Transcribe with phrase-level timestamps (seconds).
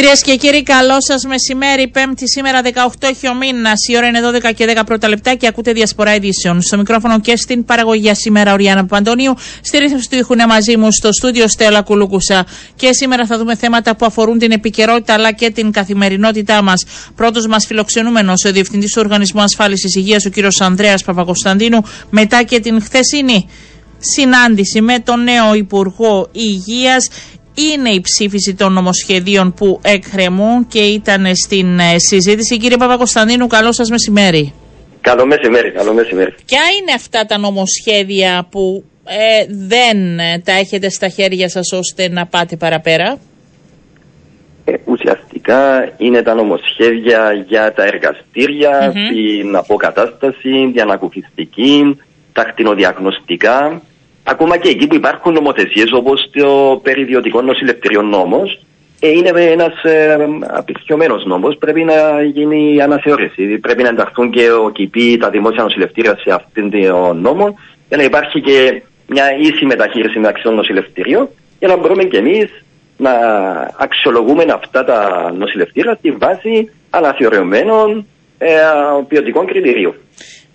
[0.00, 1.88] Κυρίες και κύριοι, καλό σας μεσημέρι.
[1.88, 2.68] Πέμπτη σήμερα 18
[3.00, 3.88] έχει ο μήνας.
[3.88, 6.62] Η ώρα είναι 12 και 10 πρώτα λεπτά και ακούτε διασπορά ειδήσεων.
[6.62, 9.34] Στο μικρόφωνο και στην παραγωγή σήμερα ο Ριάννα Παντονίου.
[9.60, 12.46] Στη ρύθμιση του ήχου μαζί μου στο στούντιο Στέλλα Κουλούκουσα.
[12.76, 16.84] Και σήμερα θα δούμε θέματα που αφορούν την επικαιρότητα αλλά και την καθημερινότητά μας.
[17.14, 22.60] Πρώτος μας φιλοξενούμενος, ο Διευθυντής του Οργανισμού Ασφάλισης Υγείας, ο κύριος Ανδρέας Παπακοσταντίνου, μετά και
[22.60, 23.48] την χθεσινή
[23.98, 27.08] συνάντηση με τον νέο Υπουργό Υγείας
[27.58, 32.58] είναι η ψήφιση των νομοσχεδίων που εκκρεμούν και ήταν στην ε, συζήτηση.
[32.58, 34.52] Κύριε Παπακοσταντίνου, καλό σας μεσημέρι.
[35.00, 36.34] Καλό μεσημέρι, καλό μεσημέρι.
[36.46, 42.08] Ποια είναι αυτά τα νομοσχέδια που ε, δεν ε, τα έχετε στα χέρια σας ώστε
[42.08, 43.18] να πάτε παραπέρα;
[44.64, 51.98] Ε, ουσιαστικά είναι τα νομοσχέδια για τα εργαστήρια, την αποκατάσταση, την ανακουφιστική,
[52.32, 53.82] τα κτηνοδιαγνωστικά,
[54.30, 58.60] ακόμα και εκεί που υπάρχουν νομοθεσίες όπως το περιδιωτικό νοσηλευτήριο νόμος,
[59.00, 61.56] ε, είναι ένας ε, απειχιωμένος νόμος.
[61.58, 63.58] Πρέπει να γίνει αναθεώρηση.
[63.58, 68.02] Πρέπει να ενταχθούν και ο ΚΙΠΗ, τα δημόσια νοσηλευτήρια σε αυτήν τον νόμο, για να
[68.02, 72.64] υπάρχει και μια ίση μεταχείριση μεταξύ των νοσηλευτήριων, για να μπορούμε και εμείς
[72.96, 73.12] να
[73.76, 78.06] αξιολογούμε αυτά τα νοσηλευτήρια στη βάση αναθεωρημένων
[78.38, 78.48] ε,
[79.08, 79.94] ποιοτικών κριτηρίων.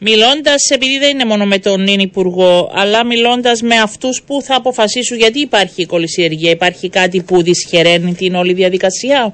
[0.06, 4.56] Μιλώντας, επειδή δεν είναι μόνο με τον νυν Υπουργό, αλλά μιλώντας με αυτούς που θα
[4.56, 9.34] αποφασίσουν, γιατί υπάρχει η κολυσιεργία, υπάρχει κάτι που δυσχεραίνει την όλη διαδικασία.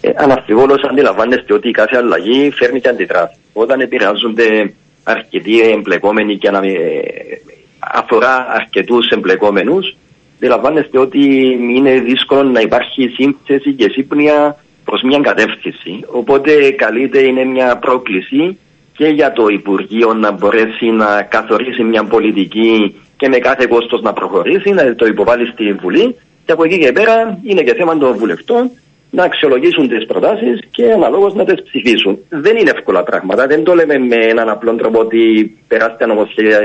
[0.00, 3.38] Ε, Αναφιβόλω αντιλαμβάνεστε ότι κάθε αλλαγή φέρνει και αντιδράσει.
[3.52, 6.58] Όταν επηρεάζονται αρκετοί εμπλεκόμενοι και ανα...
[6.58, 6.70] Ε,
[7.78, 9.96] αφορά αρκετούς εμπλεκόμενους,
[10.36, 11.20] αντιλαμβάνεστε ότι
[11.76, 16.04] είναι δύσκολο να υπάρχει σύνθεση και σύμπνοια προς μια κατεύθυνση.
[16.06, 18.58] Οπότε καλείται είναι μια πρόκληση
[19.02, 24.12] και για το Υπουργείο να μπορέσει να καθορίσει μια πολιτική και με κάθε κόστος να
[24.12, 26.16] προχωρήσει, να το υποβάλει στη Βουλή.
[26.44, 28.70] Και από εκεί και πέρα είναι και θέμα των βουλευτών
[29.10, 32.18] να αξιολογήσουν τις προτάσεις και αναλόγως να τις ψηφίσουν.
[32.28, 33.46] Δεν είναι εύκολα πράγματα.
[33.46, 35.22] Δεν το λέμε με έναν απλό τρόπο ότι
[35.68, 36.58] περάστε νομοσχέδια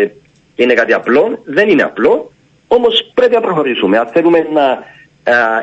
[0.55, 1.41] και είναι κάτι απλό.
[1.45, 2.31] Δεν είναι απλό.
[2.67, 3.97] Όμως πρέπει να προχωρήσουμε.
[3.97, 4.65] Αν θέλουμε να.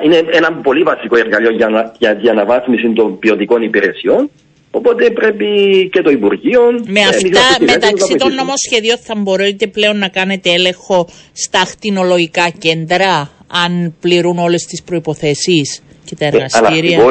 [0.05, 4.31] είναι ένα πολύ βασικό εργαλείο για, για, για αναβάθμιση των ποιοτικών υπηρεσιών
[4.79, 5.49] Οπότε πρέπει
[5.93, 6.61] και το Υπουργείο.
[6.87, 13.95] Με αυτά, μεταξύ των νομοσχεδίων, θα μπορείτε πλέον να κάνετε έλεγχο στα χτινολογικά κέντρα, αν
[14.01, 15.61] πληρούν όλες τις προποθέσει
[16.05, 17.03] και τα ε, εργαστήρια; Ε,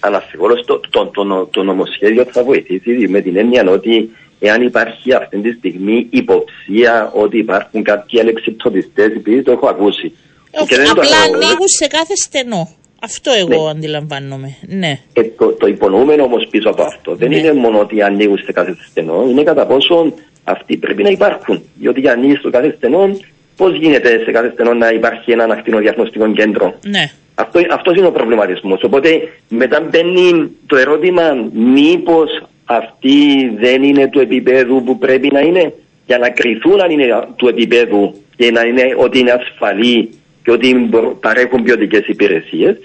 [0.00, 4.10] Αναφιβόλω το, το, το, το, νομοσχέδιο θα βοηθήσει με την έννοια ότι
[4.40, 10.12] εάν υπάρχει αυτή τη στιγμή υποψία ότι υπάρχουν κάποιοι αλεξιπτωτιστέ, επειδή το έχω ακούσει.
[10.50, 12.68] Όχι, απλά ανοίγουν σε κάθε στενό.
[13.04, 13.70] Αυτό εγώ ναι.
[13.70, 14.56] αντιλαμβάνομαι.
[14.68, 14.98] Ναι.
[15.12, 17.36] Ε, το, το υπονοούμενο όμως πίσω από αυτό δεν ναι.
[17.36, 20.12] είναι μόνο ότι ανοίγουν σε κάθε στενό, είναι κατά πόσο
[20.44, 21.62] αυτοί πρέπει να υπάρχουν.
[21.74, 23.16] Διότι για ανοίγεις στο κάθε στενό,
[23.56, 27.10] πώς γίνεται σε κάθε στενό να υπάρχει ένα ακτινοδιαγνωστικό κέντρο; Ναι.
[27.34, 28.82] Αυτό αυτός είναι ο προβληματισμός.
[28.82, 29.08] Οπότε
[29.48, 31.22] μετά μπαίνει το ερώτημα,
[31.52, 32.30] μήπως
[32.64, 35.72] αυτοί δεν είναι του επίπεδου που πρέπει να είναι,
[36.06, 37.06] για να κρυθούν αν είναι
[37.36, 40.10] του επίπεδου και να είναι ότι είναι ασφαλή
[40.44, 40.88] και ότι
[41.20, 42.76] παρέχουν ποιοτικές υπηρεσίες.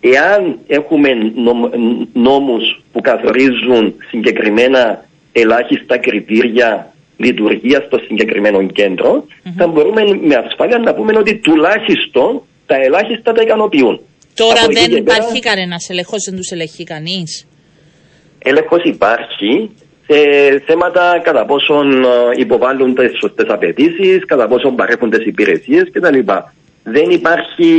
[0.00, 1.08] Εάν έχουμε
[2.12, 8.66] νόμους που καθορίζουν συγκεκριμένα ελάχιστα κριτήρια λειτουργίας στο συγκεκριμένο
[9.56, 14.00] θα μπορούμε με ασφάλεια να πούμε ότι τουλάχιστον τα ελάχιστα τα ικανοποιούν.
[14.34, 15.54] Τώρα δεν υπάρχει πέρα...
[15.54, 17.46] κανένας έλεγχο, δεν τους ελεγχεί κανείς.
[18.38, 19.70] Έλεγχο υπάρχει
[20.06, 20.18] σε
[20.66, 22.06] θέματα κατά πόσον ε,
[22.36, 26.18] υποβάλλουν τις σωστές απαιτήσεις, κατά πόσον παρέχουν τις υπηρεσίες κτλ
[26.88, 27.70] δεν υπάρχει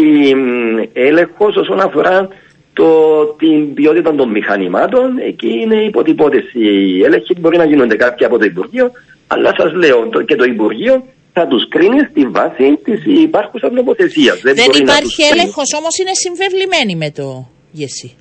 [0.93, 2.27] έλεγχος όσον αφορά
[2.73, 2.89] το,
[3.37, 5.17] την ποιότητα των μηχανημάτων.
[5.17, 7.39] Εκεί είναι υποτυπώτες οι έλεγχοι.
[7.39, 8.91] Μπορεί να γίνονται κάποια από το Υπουργείο,
[9.27, 11.03] αλλά σας λέω το, και το Υπουργείο
[11.33, 14.41] θα τους κρίνει στη βάση της υπάρχουσας νομοθεσίας.
[14.41, 18.15] Δεν, δεν υπάρχει έλεγχος, όμως είναι συμβεβλημένη με το ΓΕΣΥ.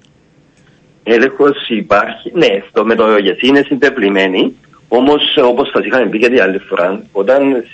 [1.02, 4.56] Έλεγχος υπάρχει, ναι, στο, με το ΓΕΣΥ είναι συμβεβλημένη.
[4.88, 7.64] Όμως, όπως σας είχαμε πει και την άλλη φορά, όταν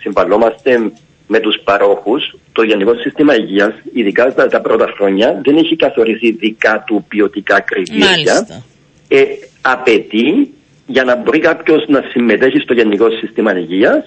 [0.00, 0.92] συμβαλόμαστε
[1.26, 6.30] με τους παρόχους, το Γενικό Σύστημα Υγείας, ειδικά τα, τα πρώτα χρόνια, δεν έχει καθορίσει
[6.30, 8.46] δικά του ποιοτικά κριτήρια.
[9.08, 9.22] Ε,
[9.60, 10.54] απαιτεί
[10.86, 14.04] για να μπορεί κάποιος να συμμετέχει στο Γενικό Σύστημα Υγείας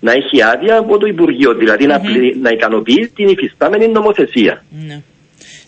[0.00, 2.00] να έχει άδεια από το Υπουργείο, δηλαδή να,
[2.40, 4.64] να ικανοποιεί την υφιστάμενη νομοθεσία.
[4.86, 5.02] Ναι.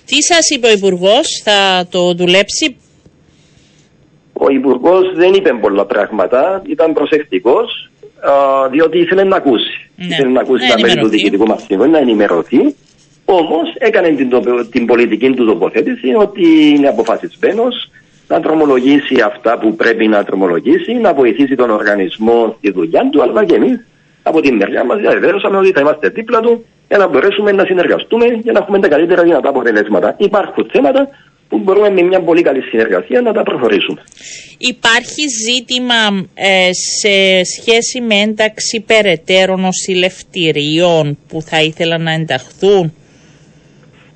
[0.06, 2.76] Τι σας είπε ο Υπουργός, θα το δουλέψει;
[4.32, 7.90] Ο Υπουργός δεν είπε πολλά πράγματα, ήταν προσεκτικός
[8.70, 9.90] διότι ήθελε να ακούσει.
[9.96, 10.06] Ναι.
[10.06, 12.74] Ήθελε να ακούσει τα μέλη του Διοικητικού μα να ενημερωθεί.
[13.24, 14.30] Όμως έκανε την,
[14.70, 17.90] την πολιτική του τοποθέτηση ότι είναι αποφασισμένος
[18.28, 23.44] να τρομολογήσει αυτά που πρέπει να τρομολογήσει, να βοηθήσει τον οργανισμό στη δουλειά του, αλλά
[23.44, 23.86] και εμείς
[24.22, 28.26] από τη μεριά μας διαβεβαίωσαμε ότι θα είμαστε δίπλα του για να μπορέσουμε να συνεργαστούμε
[28.26, 30.14] για να έχουμε τα καλύτερα δυνατά αποτελέσματα.
[30.19, 31.08] Υπάρχουν θέματα
[31.52, 34.02] που μπορούμε με μια πολύ καλή συνεργασία να τα προχωρήσουμε.
[34.58, 42.94] Υπάρχει ζήτημα ε, σε σχέση με ένταξη περαιτέρω νοσηλευτηρίων που θα ήθελαν να ενταχθούν;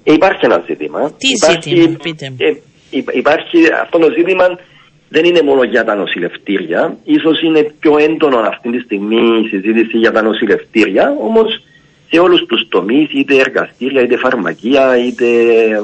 [0.05, 1.13] Υπάρχει ένα ζήτημα.
[1.19, 2.37] Τι υπάρχει, ζήτημα, πείτε μου.
[2.39, 4.59] Ε, υπάρχει αυτό το ζήτημα
[5.09, 6.97] δεν είναι μόνο για τα νοσηλευτήρια.
[7.05, 11.17] Ίσως είναι πιο έντονο αυτή τη στιγμή η συζήτηση για τα νοσηλευτήρια.
[11.21, 11.63] Όμως
[12.11, 15.27] σε όλους τους τομείς, είτε εργαστήρια, είτε φαρμακεία, είτε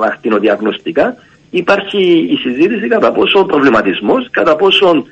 [0.05, 1.17] ακτινοδιαγνωστικά,
[1.61, 5.07] υπάρχει η συζήτηση κατά πόσο ο προβληματισμός, κατά πόσο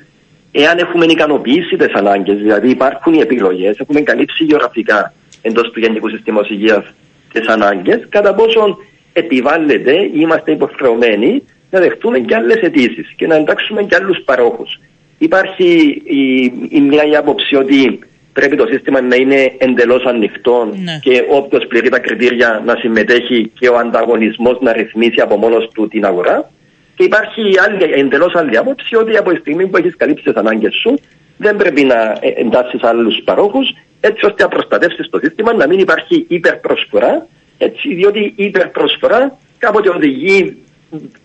[0.51, 6.09] εάν έχουμε ικανοποιήσει τις ανάγκες, δηλαδή υπάρχουν οι επιλογές, έχουμε καλύψει γεωγραφικά εντός του Γενικού
[6.09, 6.93] Συστήματος Υγείας
[7.33, 8.77] τις ανάγκες, κατά πόσο
[9.13, 14.79] επιβάλλεται ή είμαστε υποχρεωμένοι να δεχτούμε και άλλες αιτήσεις και να εντάξουμε και άλλους παρόχους.
[15.17, 17.99] Υπάρχει η, η μια η άποψη ότι
[18.33, 20.99] πρέπει το σύστημα να είναι εντελώς ανοιχτό Ναι.
[21.03, 25.87] και όποιος πληρεί τα κριτήρια να συμμετέχει και ο ανταγωνισμός να ρυθμίσει από μόνος του
[25.87, 26.51] την αγορά.
[26.95, 30.73] Και υπάρχει άλλη, εντελώς άλλη άποψη ότι από τη στιγμή που έχεις καλύψει τις ανάγκες
[30.75, 30.99] σου,
[31.37, 33.69] δεν πρέπει να εντάσσει άλλους παρόχους,
[34.01, 39.89] έτσι ώστε να προστατεύσεις το σύστημα, να μην υπάρχει υπερπροσφορά, έτσι, διότι η υπερπροσφορά κάποτε
[39.89, 40.57] οδηγεί,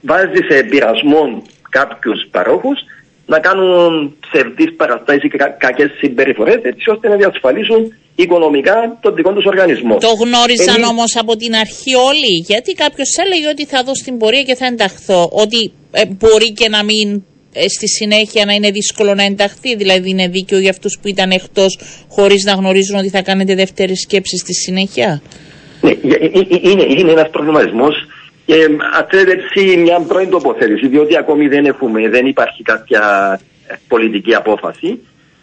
[0.03, 2.79] βάζει σε πειρασμό κάποιους παρόχους
[3.27, 9.33] να κάνουν ψευδεί παραστάσει και κα, κακέ συμπεριφορέ, έτσι ώστε να διασφαλίσουν οικονομικά τον δικό
[9.33, 9.99] του οργανισμό.
[9.99, 14.19] Το γνώριζαν Εμείς- όμως από την αρχή όλοι, γιατί κάποιος έλεγε ότι θα δω στην
[14.19, 18.71] πορεία και θα ενταχθώ, ότι ε, μπορεί και να μην ε, στη συνέχεια να είναι
[18.71, 23.09] δύσκολο να ενταχθεί, δηλαδή είναι δίκαιο για αυτούς που ήταν εκτός χωρίς να γνωρίζουν ότι
[23.09, 25.23] θα κάνετε δεύτερη σκέψη στη συνέχεια.
[25.81, 28.16] Ναι, ε, ε, ε, είναι, είναι ένας προβληματισμός και
[28.47, 33.01] ε, αν θέλετε έτσι μια πρώην τοποθέτηση, διότι ακόμη δεν έχουμε, δεν υπάρχει κάποια
[33.67, 35.01] ε, πολιτική απόφαση.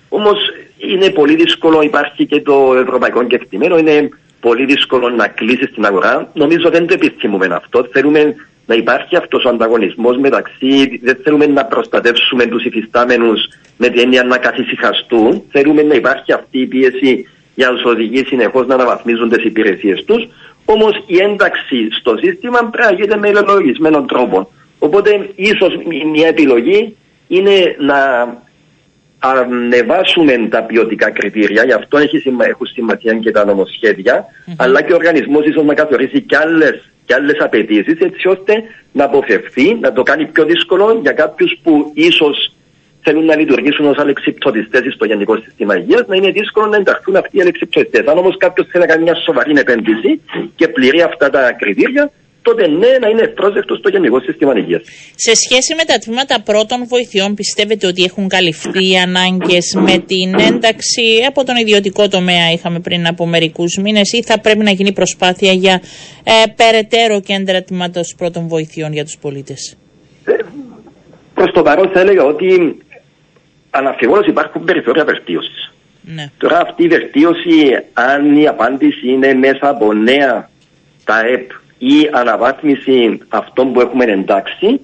[0.09, 0.37] Όμως
[0.77, 4.09] είναι πολύ δύσκολο, υπάρχει και το ευρωπαϊκό κεκτημένο, είναι
[4.39, 6.29] πολύ δύσκολο να κλείσει στην αγορά.
[6.33, 7.87] Νομίζω δεν το επιθυμούμε αυτό.
[7.91, 8.35] Θέλουμε
[8.65, 13.47] να υπάρχει αυτός ο ανταγωνισμός μεταξύ, δεν θέλουμε να προστατεύσουμε τους υφιστάμενους
[13.77, 15.43] με την έννοια να καθησυχαστούν.
[15.51, 20.03] Θέλουμε να υπάρχει αυτή η πίεση για να τους οδηγεί συνεχώς να αναβαθμίζουν τις υπηρεσίες
[20.03, 20.27] τους.
[20.65, 24.51] Όμως η ένταξη στο σύστημα πρέπει να γίνεται με λογισμένο τρόπο.
[24.79, 25.77] Οπότε ίσως
[26.11, 27.97] μια επιλογή είναι να
[29.19, 34.25] ανεβάσουμε τα ποιοτικά κριτήρια, γι' αυτό έχει σημα- έχουν σημασία και τα νομοσχεδια
[34.57, 39.03] αλλά και ο οργανισμός ίσως να καθορίσει και άλλες και άλλες απαιτήσεις, έτσι ώστε να
[39.03, 42.53] αποφευθεί, να το κάνει πιο δύσκολο για κάποιους που ίσως
[43.03, 47.37] θέλουν να λειτουργήσουν ως αλεξιπτωτιστές στο Γενικό Σύστημα Υγείας, να είναι δύσκολο να ενταχθούν αυτοί
[47.37, 48.07] οι αλεξιπτωτιστές.
[48.07, 50.21] Αν όμως κάποιος θέλει να κάνει μια σοβαρή επένδυση
[50.55, 52.11] και πληρεί αυτά τα κριτήρια,
[52.43, 54.81] τότε ναι, να είναι ευπρόσδεκτο στο Γενικό Σύστημα Υγείας.
[55.15, 60.39] Σε σχέση με τα τμήματα πρώτων βοηθειών, πιστεύετε ότι έχουν καλυφθεί οι ανάγκες με την
[60.49, 64.93] ένταξη από τον ιδιωτικό τομέα, είχαμε πριν από μερικούς μήνες, ή θα πρέπει να γίνει
[64.93, 65.81] προσπάθεια για
[66.23, 69.77] ε, περαιτέρω κέντρα τμήματος πρώτων βοηθειών για τους πολίτες;
[71.33, 72.77] Προς το παρόν θα έλεγα ότι
[73.73, 75.73] αναφιβόλω υπάρχουν περιθώρια βελτίωσης.
[76.01, 76.31] Ναι.
[76.37, 80.49] Τώρα αυτή η βελτίωση, αν η απάντηση είναι μέσα από νέα
[81.03, 84.79] τα ΕΠ ή αναβάθμιση αυτών που έχουμε εντάξει,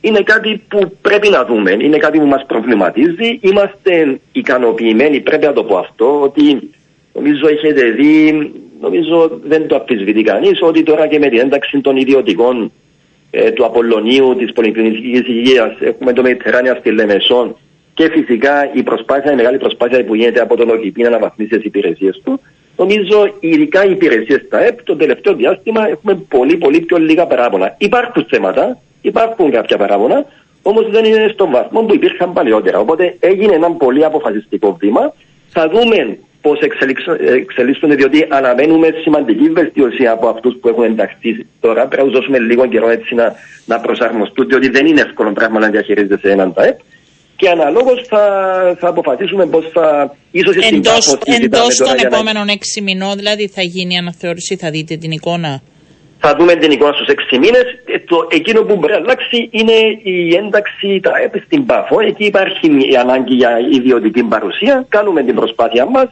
[0.00, 3.38] είναι κάτι που πρέπει να δούμε, είναι κάτι που μας προβληματίζει.
[3.40, 6.70] Είμαστε ικανοποιημένοι, πρέπει να το πω αυτό, ότι
[7.14, 11.96] νομίζω έχετε δει, νομίζω δεν το αμφισβητεί κανείς, ότι τώρα και με την ένταξη των
[11.96, 12.72] ιδιωτικών
[13.30, 17.56] ε, του Απολλωνίου, της Πολυκλινικής Υγείας, έχουμε το Mediterranean στη Λεμεσόν
[17.94, 21.64] και φυσικά η προσπάθεια, η μεγάλη προσπάθεια που γίνεται από τον ΟΚΙΠΗ να αναβαθμίσει τις
[21.64, 22.40] υπηρεσίες του.
[22.76, 27.74] Νομίζω ειδικά οι υπηρεσίες στα ΕΠ το τελευταίο διάστημα έχουμε πολύ πολύ πιο λίγα παράπονα.
[27.78, 30.24] Υπάρχουν θέματα, υπάρχουν κάποια παράπονα,
[30.62, 32.78] όμως δεν είναι στον βαθμό που υπήρχαν παλαιότερα.
[32.78, 35.14] Οπότε έγινε ένα πολύ αποφασιστικό βήμα.
[35.48, 36.58] Θα δούμε πώς
[37.40, 41.86] εξελίσσονται, διότι αναμένουμε σημαντική βελτίωση από αυτούς που έχουν ενταχθεί τώρα.
[41.86, 43.34] Πρέπει να τους δώσουμε λίγο καιρό έτσι να,
[43.66, 46.78] να προσαρμοστούν, διότι δεν είναι εύκολο πράγμα να διαχειρίζεσαι έναν ΤΑΕΠ
[47.40, 48.22] και αναλόγως θα,
[48.80, 50.14] θα αποφασίσουμε πώς θα...
[50.30, 53.62] Ίσως στην Εντός, Πάφο συζητάμε εντός τώρα των για να- επόμενων έξι μηνών, δηλαδή θα
[53.62, 55.62] γίνει η αναθεώρηση, θα δείτε την εικόνα;
[56.18, 57.64] Θα δούμε την εικόνα στους έξι μήνες.
[57.94, 62.00] Ε, το, εκείνο που μπορεί να αλλάξει είναι η ένταξη τα ΕΠ στην ΠΑΦΟ.
[62.00, 64.84] Εκεί υπάρχει η ανάγκη για ιδιωτική παρουσία.
[64.88, 66.08] Κάνουμε την προσπάθεια μας.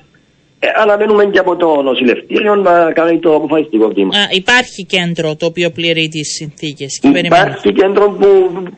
[0.61, 4.19] Ε, αναμένουμε και από το νοσηλευτήριο να κάνει το αποφασιστικό βήμα.
[4.19, 7.49] Α, υπάρχει κέντρο το οποίο πληρεί τις συνθήκες και περιμένουμε.
[7.51, 8.29] Υπάρχει κέντρο που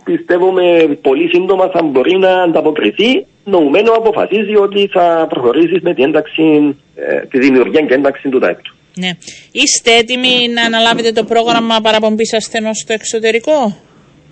[0.05, 0.65] πιστεύουμε
[1.03, 3.27] πολύ σύντομα θα μπορεί να ανταποκριθεί.
[3.45, 8.63] Νομουμένο αποφασίζει ότι θα προχωρήσει με την ένταξη, ε, τη δημιουργία και ένταξη του ΤΑΕΠ
[8.63, 8.75] του.
[8.95, 9.11] Ναι.
[9.53, 13.77] Είστε έτοιμοι να αναλάβετε το πρόγραμμα παραπομπής ασθενών στο εξωτερικό;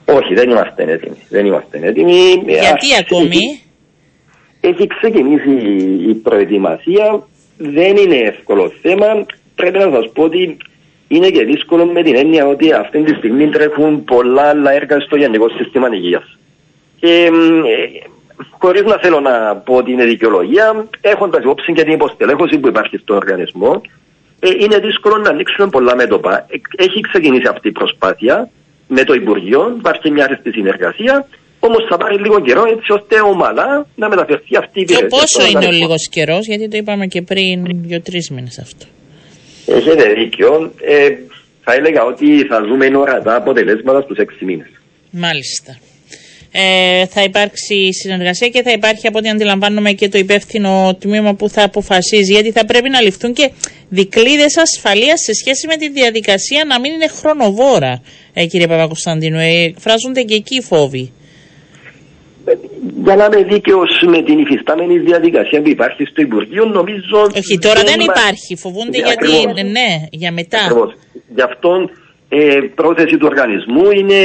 [0.05, 1.17] Όχι, δεν είμαστε έτοιμοι.
[1.29, 2.21] Δεν είμαστε έτοιμοι.
[2.47, 3.61] Γιατί Ας- ακόμη;
[4.61, 5.55] Έχει ξεκινήσει
[6.11, 7.27] η προετοιμασία.
[7.59, 9.27] Δεν είναι εύκολο θέμα.
[9.55, 10.57] πρέπει να σας πω ότι
[11.09, 15.17] είναι και δύσκολο με την έννοια ότι αυτή τη στιγμή τρέχουν πολλά άλλα έργα στο
[15.17, 16.39] Γενικό Σύστημα Υγείας.
[17.01, 17.31] Και
[17.67, 18.01] ε,
[18.59, 22.97] χωρίς να θέλω να πω ότι είναι δικαιολογία, έχοντας υπόψη και την υποστελέχωση που υπάρχει
[22.97, 23.83] στον οργανισμό,
[24.41, 26.47] ε, είναι δύσκολο να ανοίξουμε πολλά μέτωπα.
[26.49, 28.51] Ε, έχει ξεκινήσει αυτή η προσπάθεια
[28.89, 31.27] με το Υπουργείο, υπάρχει μια αριστερή συνεργασία,
[31.61, 35.07] Όμως θα πάρει λίγο καιρό έτσι ώστε ομαλά να μεταφερθεί αυτή η υπηρεσία.
[35.07, 38.87] Και πόσο είναι ο λίγος καιρός, γιατί το είπαμε και πριν δύο-τρεις μήνες αυτό.
[39.67, 40.73] Έχετε δίκιο.
[40.81, 41.09] Ε,
[41.65, 44.69] θα έλεγα ότι θα δούμε ορατά αποτελέσματα στους έξι μήνες.
[45.11, 45.79] Μάλιστα.
[46.53, 51.49] Ε, θα υπάρξει συνεργασία και θα υπάρχει από ό,τι αντιλαμβάνομαι και το υπεύθυνο τμήμα που
[51.49, 53.51] θα αποφασίζει γιατί θα πρέπει να ληφθούν και
[53.89, 59.39] δικλείδες ασφαλείας σε σχέση με τη διαδικασία να μην είναι χρονοβόρα ε, κύριε Παπακοσταντίνου.
[59.39, 61.13] Ε, εκφράζονται και εκεί οι φόβοι
[63.05, 67.17] για να είμαι δίκαιος με την υφιστάμενη διαδικασία που υπάρχει στο Υπουργείο, νομίζω.
[67.37, 68.57] Όχι, τώρα δεν, υπάρχει.
[68.57, 69.33] Φοβούνται γιατί.
[69.47, 70.59] Ναι, ναι, για μετά.
[70.65, 70.93] Ακριβώς.
[71.35, 71.71] Γι' αυτό
[72.29, 74.21] ε, πρόθεση του οργανισμού είναι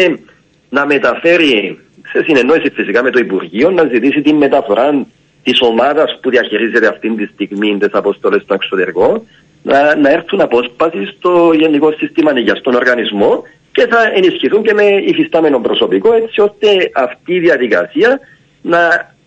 [0.69, 1.79] να μεταφέρει
[2.11, 5.05] σε συνεννόηση φυσικά με το Υπουργείο να ζητήσει την μεταφορά
[5.43, 9.23] της ομάδας που διαχειρίζεται αυτή τη στιγμή τις αποστολές στο εξωτερικό
[9.63, 13.43] να, να έρθουν απόσπαση στο Γενικό Σύστημα Υγείας, στον οργανισμό
[13.75, 18.19] και θα ενισχυθούν και με υφιστάμενο προσωπικό έτσι ώστε αυτή η διαδικασία
[18.61, 18.81] να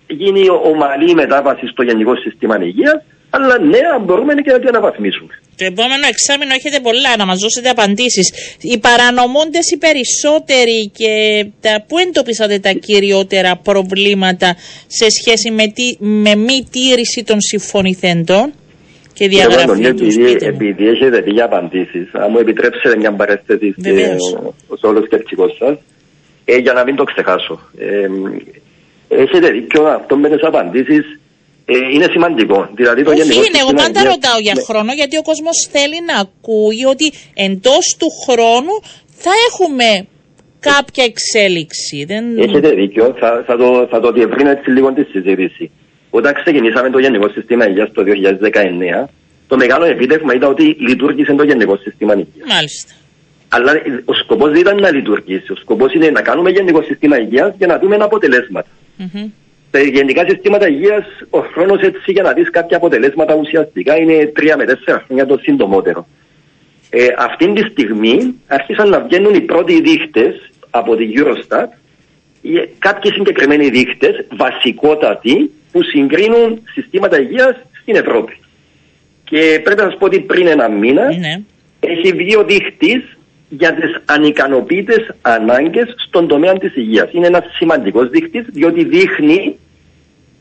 [0.07, 5.33] γίνει ομαλή μετάβαση στο Γενικό Σύστημα Υγείας, αλλά ναι, μπορούμε και να την αναβαθμίσουμε.
[5.57, 8.57] Το επόμενο εξάμεινο έχετε πολλά να μας δώσετε απαντήσεις.
[8.61, 11.13] Οι παρανομούντες οι περισσότεροι και
[11.61, 18.53] τα, πού εντοπίσατε τα κυριότερα προβλήματα σε σχέση με, με μη τήρηση των συμφωνηθέντων;
[19.19, 23.75] Και διαγραφή επειδή, επειδή έχετε δει απαντήσεις, αν μου επιτρέψετε μια παρέσταση
[24.81, 25.77] σε όλο σκεπτικό σας,
[26.45, 27.61] ε, για να μην το ξεχάσω.
[27.79, 28.09] Ε,
[29.23, 31.05] έχετε δίκιο αυτό με τις απαντήσεις
[31.65, 32.69] ε, είναι σημαντικό.
[32.75, 36.85] Δηλαδή το Όχι είναι, εγώ πάντα ρωτάω για χρόνο γιατί ο κόσμος θέλει να ακούει
[36.93, 38.75] ότι εντός του χρόνου
[39.23, 40.07] θα έχουμε
[40.61, 42.05] κάποια εξέλιξη.
[42.11, 42.39] Δεν...
[42.39, 45.71] Έχετε δίκιο, θα, θα, το, θα το διευρύνω έτσι λίγο τη συζήτηση.
[46.19, 48.03] Όταν ξεκινήσαμε το Γενικό Σύστημα Υγείας το
[49.05, 49.09] 2019,
[49.47, 52.49] το μεγάλο επίτευγμα ήταν ότι λειτουργήσε το Γενικό Σύστημα Υγείας.
[52.55, 52.93] Μάλιστα.
[53.49, 53.73] Αλλά
[54.05, 55.53] ο σκοπός δεν ήταν να λειτουργήσει.
[55.53, 58.69] Ο σκοπός είναι να κάνουμε Γενικό Σύστημα Υγείας για να δούμε αποτελέσματα.
[58.99, 59.31] Mm-hmm.
[59.71, 64.57] Τα γενικά συστήματα υγείας, ο χρόνος έτσι για να δεις κάποια αποτελέσματα ουσιαστικά είναι τρία
[64.57, 66.07] με τέσσερα χρόνια το συντομότερο.
[66.91, 71.69] Ε, αυτή τη στιγμή άρχισαν να βγαίνουν οι πρώτοι δείχτες από την Eurostat,
[72.43, 78.37] ε, κάποιοι συγκεκριμένοι δείχτες, βασικότατοι, που συγκρίνουν συστήματα υγείας στην Ευρώπη.
[79.25, 81.43] Και πρέπει να σας πω ότι πριν ένα μήνα ναι.
[81.81, 83.05] έχει βγει ο δείχτη
[83.49, 87.13] για τις ανικανοποιητές ανάγκες στον τομέα της υγείας.
[87.13, 89.57] Είναι ένας σημαντικός δείκτη, διότι δείχνει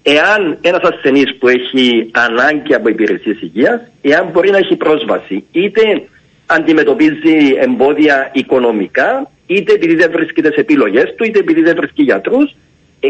[0.02, 5.82] εάν ένας ασθενής που έχει ανάγκη από υπηρεσίες υγείας, εάν μπορεί να έχει πρόσβαση, είτε
[6.46, 12.52] αντιμετωπίζει εμπόδια οικονομικά, είτε επειδή δεν βρίσκεται σε επιλογές του, είτε επειδή δεν βρίσκει γιατρούς,
[12.52, 12.56] ε,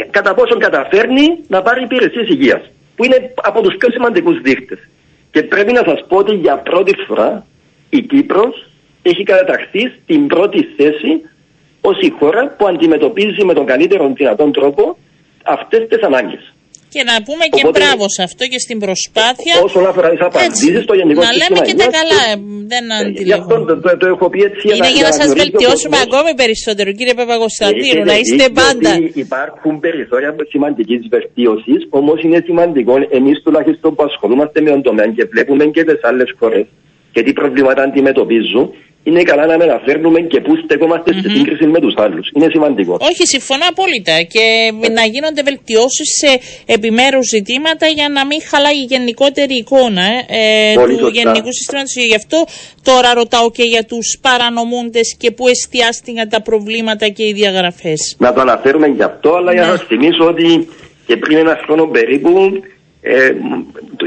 [0.10, 2.62] κατά πόσον καταφέρνει να πάρει υπηρεσίες υγείας.
[2.96, 4.80] Που είναι από τους πιο σημαντικούς δείκτες.
[5.32, 7.46] Και πρέπει να σας πω ότι για πρώτη φορά
[7.90, 8.68] η Κύπρος
[9.02, 11.22] έχει καταταχθεί στην πρώτη θέση
[11.82, 14.98] ως η χώρα που αντιμετωπίζει με τον καλύτερο δυνατόν τρόπο
[15.44, 16.55] αυτές τις ανάγκες.
[16.96, 19.54] Και να πούμε και Οπότε, μπράβο σε αυτό και στην προσπάθεια.
[19.70, 22.22] Όσον αφορά τι απαντήσεις στο γενικό Να λέμε και τα καλά.
[22.32, 22.36] Ε,
[22.74, 23.42] δεν αντιλέγω.
[23.42, 24.64] αυτό το, το, το, έχω πει έτσι.
[24.76, 28.92] Είναι για να, να σα βελτιώσουμε ακόμη περισσότερο, κύριε Παπαγοσταντίνου, να είστε πάντα.
[29.26, 35.24] Υπάρχουν περιθώρια σημαντικής βελτίωσης, όμως είναι σημαντικό εμείς τουλάχιστον που ασχολούμαστε με τον τομέα και
[35.34, 36.66] βλέπουμε και τις άλλες χώρες
[37.16, 38.66] και τι προβλήματα αντιμετωπίζουν
[39.04, 41.22] είναι καλά να μεταφέρνουμε και πού στεκόμαστε mm-hmm.
[41.22, 42.30] σε σύγκριση με τους άλλους.
[42.36, 42.98] Είναι σημαντικό.
[43.10, 44.16] Όχι, συμφωνώ απόλυτα.
[44.34, 44.46] Και
[44.98, 46.32] να γίνονται βελτιώσεις σε
[46.66, 50.08] επιμέρους ζητήματα για να μην χαλάει η γενικότερη εικόνα
[50.40, 51.10] ε, του σωστά.
[51.20, 51.96] Γενικού Συστήματος.
[52.12, 52.40] Γι' αυτό
[52.90, 58.16] τώρα ρωτάω και για τους παρανομούντες και πού εστιάστηκαν τα προβλήματα και οι διαγραφές.
[58.18, 59.60] Να το αναφέρουμε γι' αυτό, αλλά ναι.
[59.60, 60.68] για να θυμίσω ότι
[61.08, 62.32] και πριν ένα χρόνο περίπου
[63.08, 63.32] ε,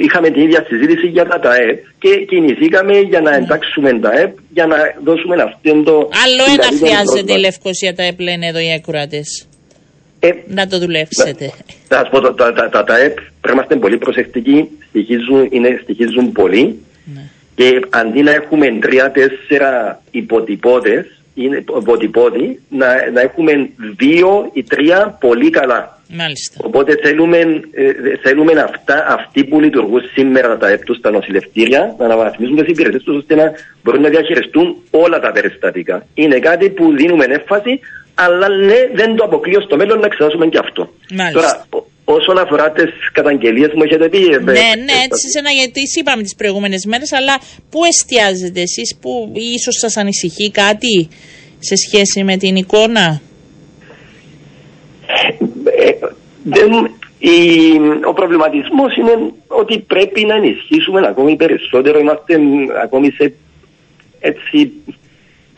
[0.07, 4.67] είχαμε την ίδια συζήτηση για τα ΤΑΕΠ και κινηθήκαμε για να εντάξουμε τα ΕΠ για
[4.67, 5.95] να δώσουμε αυτό το.
[6.25, 9.21] Άλλο ένα χρειάζεται η Λευκοσία ΤΑΕΠ, λένε εδώ οι ακροάτε.
[10.21, 11.52] Ε, να το δουλέψετε.
[11.88, 15.81] Θα σας πω, τα, τα, τα, τα, ΕΠ πρέπει να είμαστε πολύ προσεκτικοί, στοιχίζουν, είναι,
[15.83, 16.78] στοιχίζουν πολύ.
[17.14, 17.23] Ναι.
[17.55, 25.50] Και αντί να έχουμε τρία-τέσσερα υποτυπώτες, είναι υποτυπώδη, να, να έχουμε δύο ή τρία πολύ
[25.50, 25.98] καλά.
[26.09, 26.57] Μάλιστα.
[26.62, 27.38] Οπότε θέλουμε,
[27.73, 33.03] ε, θέλουμε αυτά, αυτοί που λειτουργούν σήμερα τα ΕΠΤΟ στα νοσηλευτήρια να αναβαθμίσουν τις υπηρεσίες
[33.03, 36.07] τους ώστε να μπορούν να διαχειριστούν όλα τα περιστατικά.
[36.15, 37.81] Είναι κάτι που δίνουμε έμφαση,
[38.15, 40.93] αλλά ναι, δεν το αποκλείω στο μέλλον να εξετάσουμε και αυτό.
[41.11, 41.67] Μάλιστα.
[41.71, 44.19] Τώρα, όσον αφορά τις καταγγελίες μου, έχετε πει.
[44.19, 49.33] Ναι, ναι, έτσι σε ένα γιατί είπαμε τις προηγούμενες μέρες, αλλά πού εστιάζετε εσείς, που
[49.35, 51.09] ίσως σας ανησυχεί κάτι
[51.59, 53.21] σε σχέση με την εικόνα;
[55.78, 55.90] Ε,
[56.42, 57.32] δεν, η,
[58.04, 61.99] ο προβληματισμός είναι ότι πρέπει να ενισχύσουμε ακόμη περισσότερο.
[61.99, 62.40] Είμαστε
[62.82, 63.35] ακόμη σε
[64.20, 64.73] έτσι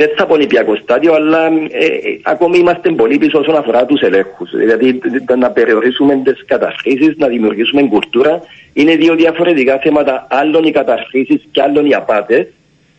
[0.01, 4.01] δεν θα πω νηπιακό στάδιο, αλλά ε, ε, ακόμη είμαστε πολύ πίσω όσον αφορά τους
[4.01, 4.51] ελέγχους.
[4.51, 5.01] Δηλαδή,
[5.39, 10.27] να περιορίσουμε τις καταχρήσει, να δημιουργήσουμε κουλτούρα, είναι δύο διαφορετικά θέματα.
[10.31, 12.47] Άλλων οι καταχρήσει και άλλων οι απάτες.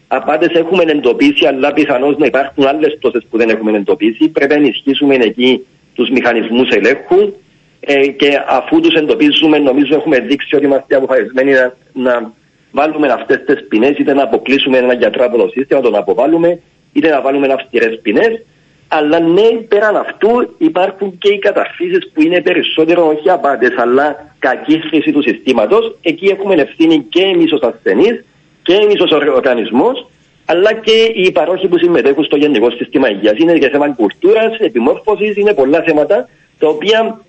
[0.07, 4.27] Απάτες έχουμε εντοπίσει, αλλά πιθανώς να υπάρχουν άλλες τόσες που δεν έχουμε εντοπίσει.
[4.27, 7.33] Πρέπει να ενισχύσουμε εκεί τους μηχανισμούς ελέγχου
[7.79, 12.31] ε, και αφού τους εντοπίζουμε, νομίζω έχουμε δείξει ότι είμαστε αποφασισμένοι να, να
[12.71, 16.60] βάλουμε αυτές τις ποινές, είτε να αποκλείσουμε έναν γιατρό από το σύστημα, να τον αποβάλουμε,
[16.93, 18.41] είτε να βάλουμε αυστηρές ποινές.
[18.88, 24.79] Αλλά ναι, πέραν αυτού υπάρχουν και οι καταρχήσεις που είναι περισσότερο όχι απάτε, αλλά κακή
[24.79, 25.98] χρήση του συστήματος.
[26.01, 28.24] Εκεί έχουμε ευθύνη και εμείς ως ασθενείς
[28.63, 30.07] και εμείς ως οργανισμός,
[30.51, 33.38] αλλά και οι παρόχοι που συμμετέχουν στο γενικό σύστημα υγείας.
[33.38, 36.29] Είναι και θέμα κουλτούρας, επιμόρφωσης, είναι πολλά θέματα
[36.60, 37.22] τα οποία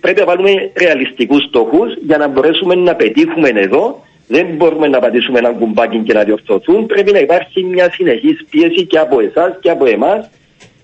[0.00, 5.38] πρέπει να βάλουμε ρεαλιστικούς στόχους για να μπορέσουμε να πετύχουμε εδώ δεν μπορούμε να πατήσουμε
[5.38, 6.86] ένα κουμπάκι και να διορθωθούν.
[6.86, 10.30] Πρέπει να υπάρχει μια συνεχής πίεση και από εσάς και από εμάς.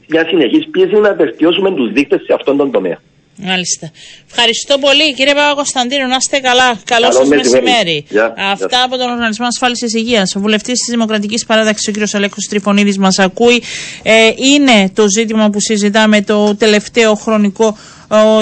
[0.09, 2.99] Μια συνεχής πίεση να βελτιώσουμε τους δείκτες σε αυτόν τον τομέα.
[3.41, 3.91] Μάλιστα.
[4.31, 6.07] Ευχαριστώ πολύ κύριε Παπα-Κωνσταντίνο.
[6.07, 6.81] Να είστε καλά.
[6.85, 8.05] Καλό σα μεσημέρι.
[8.53, 10.35] Αυτά από τον Οργανισμό Ασφάλισης Υγείας.
[10.37, 13.63] Ο βουλευτής της Δημοκρατικής Παράταξη, ο κύριος Αλέκος Τριφωνίδη, μας ακούει.
[14.03, 17.77] Ε, είναι το ζήτημα που συζητάμε το τελευταίο χρονικό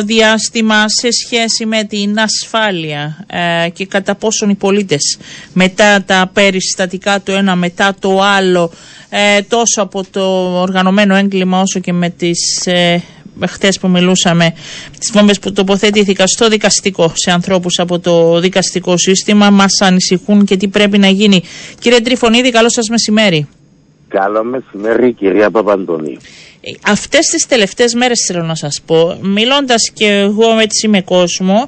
[0.05, 5.19] διάστημα σε σχέση με την ασφάλεια ε, και κατά πόσον οι πολίτες
[5.53, 8.73] μετά τα περιστατικά το ένα μετά το άλλο
[9.09, 10.23] ε, τόσο από το
[10.61, 13.03] οργανωμένο έγκλημα όσο και με τις ε,
[13.47, 14.55] χθες που μιλούσαμε,
[14.99, 20.57] τις βόμβες που τοποθετήθηκαν στο δικαστικό σε ανθρώπους από το δικαστικό σύστημα μας ανησυχούν και
[20.57, 21.43] τι πρέπει να γίνει.
[21.79, 23.49] Κύριε Τριφωνίδη, καλό σας μεσημέρι.
[24.09, 26.19] Καλό μεσημέρι κυρία Παπαντονίου.
[26.61, 31.67] Ε, αυτές τις τελευταίες μέρες θέλω να σας πω, μιλώντας και εγώ έτσι με κόσμο,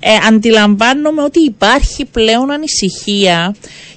[0.00, 3.54] ε, αντιλαμβάνομαι ότι υπάρχει πλέον ανησυχία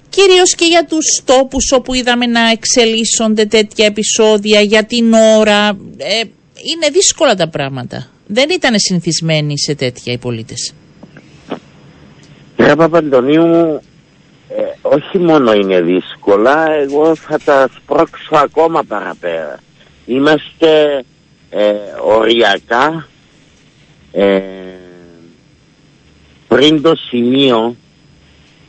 [0.09, 5.67] κυρίως και για τους τόπους όπου είδαμε να εξελίσσονται τέτοια επεισόδια για την ώρα.
[5.97, 6.21] Ε,
[6.63, 8.07] είναι δύσκολα τα πράγματα.
[8.27, 10.73] Δεν ήταν συνηθισμένοι σε τέτοια οι πολίτες.
[12.55, 13.81] Κύριε Παπαντονίου,
[14.49, 19.59] ε, όχι μόνο είναι δύσκολα, εγώ θα τα σπρώξω ακόμα παραπέρα.
[20.05, 21.03] Είμαστε
[21.49, 23.07] ε, οριακά
[24.11, 24.41] ε,
[26.47, 27.75] πριν το σημείο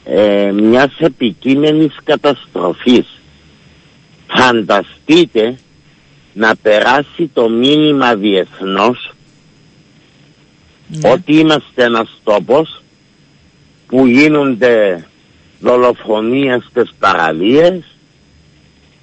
[0.04, 3.20] ε, μιας επικείμενης καταστροφής.
[4.26, 5.58] Φανταστείτε
[6.32, 9.12] να περάσει το μήνυμα διεθνώς
[10.86, 11.10] ναι.
[11.10, 12.82] ότι είμαστε ένας τόπος
[13.86, 15.06] που γίνονται
[15.60, 17.84] δολοφονίες στις παραλίες,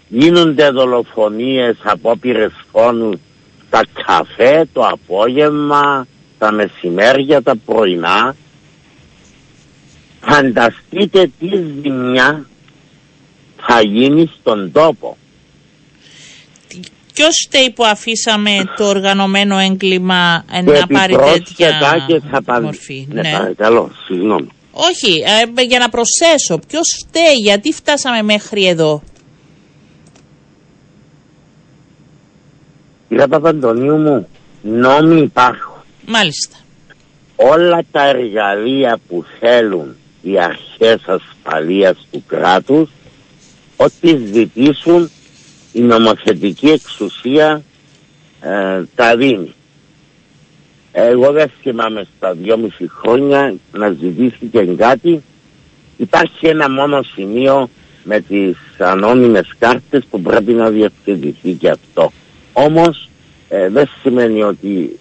[0.07, 3.19] γίνονται δολοφονίες απόπειρες φόνου
[3.69, 8.35] τα καφέ, το απόγευμα, τα μεσημέρια, τα πρωινά.
[10.21, 12.47] Φανταστείτε τι ζημιά
[13.57, 15.17] θα γίνει στον τόπο.
[17.17, 21.79] Ποιος φταίει που αφήσαμε το οργανωμένο έγκλημα να πάρει τέτοια
[22.61, 23.31] μορφή; Ναι, ναι.
[23.31, 24.47] παρακαλώ, συγγνώμη.
[24.71, 25.23] Όχι,
[25.57, 29.03] ε, για να προσθέσω, ποιος φταίει, γιατί φτάσαμε μέχρι εδώ;
[33.07, 34.27] Κύριε Παπαντονίου μου,
[34.61, 35.75] νόμοι υπάρχουν.
[36.05, 36.55] Μάλιστα.
[37.35, 42.89] Όλα τα εργαλεία που θέλουν οι αρχές ασφαλείας του κράτους,
[43.75, 45.11] ό,τι ζητήσουν
[45.77, 47.63] η νομοθετική εξουσία
[48.41, 49.53] ε, τα δίνει.
[50.91, 55.23] Εγώ δεν θυμάμαι στα δυόμιση χρόνια να ζητήθηκε κάτι.
[55.97, 57.69] Υπάρχει ένα μόνο σημείο
[58.03, 62.11] με τις ανώνυμες κάρτες που πρέπει να διευθυνθεί και αυτό.
[62.53, 63.09] Όμως
[63.49, 64.99] ε, δεν σημαίνει ότι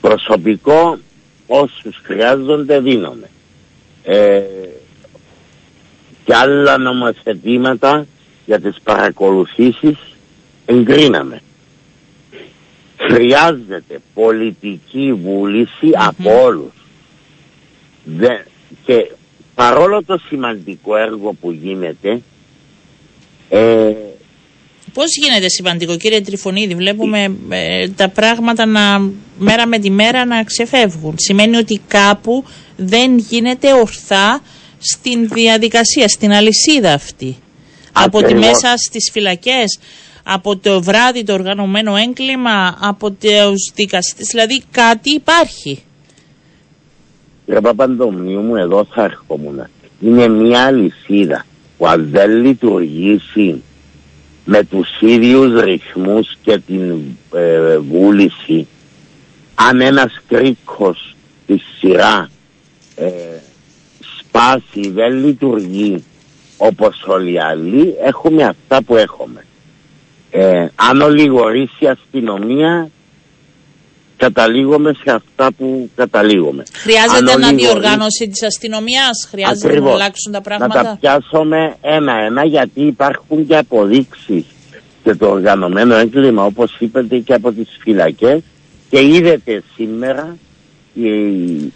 [0.00, 0.98] προσωπικό
[1.46, 3.30] όσους χρειάζονται δίνομαι.
[4.04, 4.42] Ε,
[6.24, 8.06] και άλλα νομοθετήματα
[8.50, 9.96] για τις παρακολουθήσεις
[10.66, 11.40] εγκρίναμε
[12.96, 15.20] χρειάζεται πολιτική
[15.94, 16.72] από όλους.
[18.84, 19.10] και
[19.54, 22.22] παρόλο το σημαντικό έργο που γίνεται...
[23.48, 23.92] Ε,
[24.92, 30.44] Πώς γίνεται σημαντικό κύριε Τριφωνίδη, βλέπουμε ε, τα πράγματα να, μέρα με τη μέρα να
[30.44, 31.14] ξεφεύγουν.
[31.18, 32.44] Σημαίνει ότι κάπου
[32.76, 34.40] δεν γίνεται ορθά
[34.78, 37.36] στην διαδικασία, στην αλυσίδα αυτή.
[38.04, 39.78] Από τη μέσα στις φυλακές,
[40.24, 45.82] από το βράδυ το οργανωμένο έγκλημα, από τους δικαστές, δηλαδή κάτι υπάρχει.
[47.44, 49.66] κύριε Παπαντομνίου μου, εδώ θα ερχόμουν.
[50.00, 51.44] Είναι μια αλυσίδα
[51.78, 53.62] που αν δεν λειτουργήσει
[54.44, 57.00] με τους ίδιους ρυθμούς και την
[57.34, 58.66] ε, βούληση
[59.68, 62.30] αν ένας κρίκος τη σειρά
[62.96, 63.10] ε,
[64.18, 66.04] σπάσει, δεν λειτουργεί
[66.62, 69.44] όπως όλοι οι άλλοι, έχουμε αυτά που έχουμε.
[70.30, 72.90] Ε, αν ολιγορήσει η αστυνομία,
[74.16, 76.62] καταλήγουμε σε αυτά που καταλήγουμε.
[76.72, 79.88] Χρειάζεται να διοργάνωση της αστυνομίας, χρειάζεται Ακριβώς.
[79.88, 80.82] να αλλάξουν τα πράγματα.
[80.82, 84.44] Να τα πιάσουμε ένα-ένα γιατί υπάρχουν και αποδείξεις
[85.02, 88.40] και το οργανωμένο έγκλημα όπως είπατε και από τις φυλακές
[88.90, 90.36] και είδατε σήμερα
[90.92, 91.10] οι,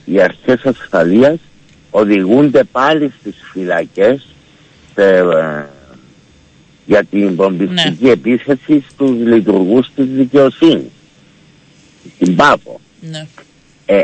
[0.04, 1.38] οι αρχές ασφαλείας
[1.90, 4.33] οδηγούνται πάλι στις φυλακές ε,
[6.86, 8.10] για την πομπιστική ναι.
[8.10, 10.90] επίθεση στους λειτουργούς της δικαιοσύνης.
[12.14, 12.80] Στην Πάφο.
[13.00, 13.26] Ναι.
[13.86, 14.02] Ε,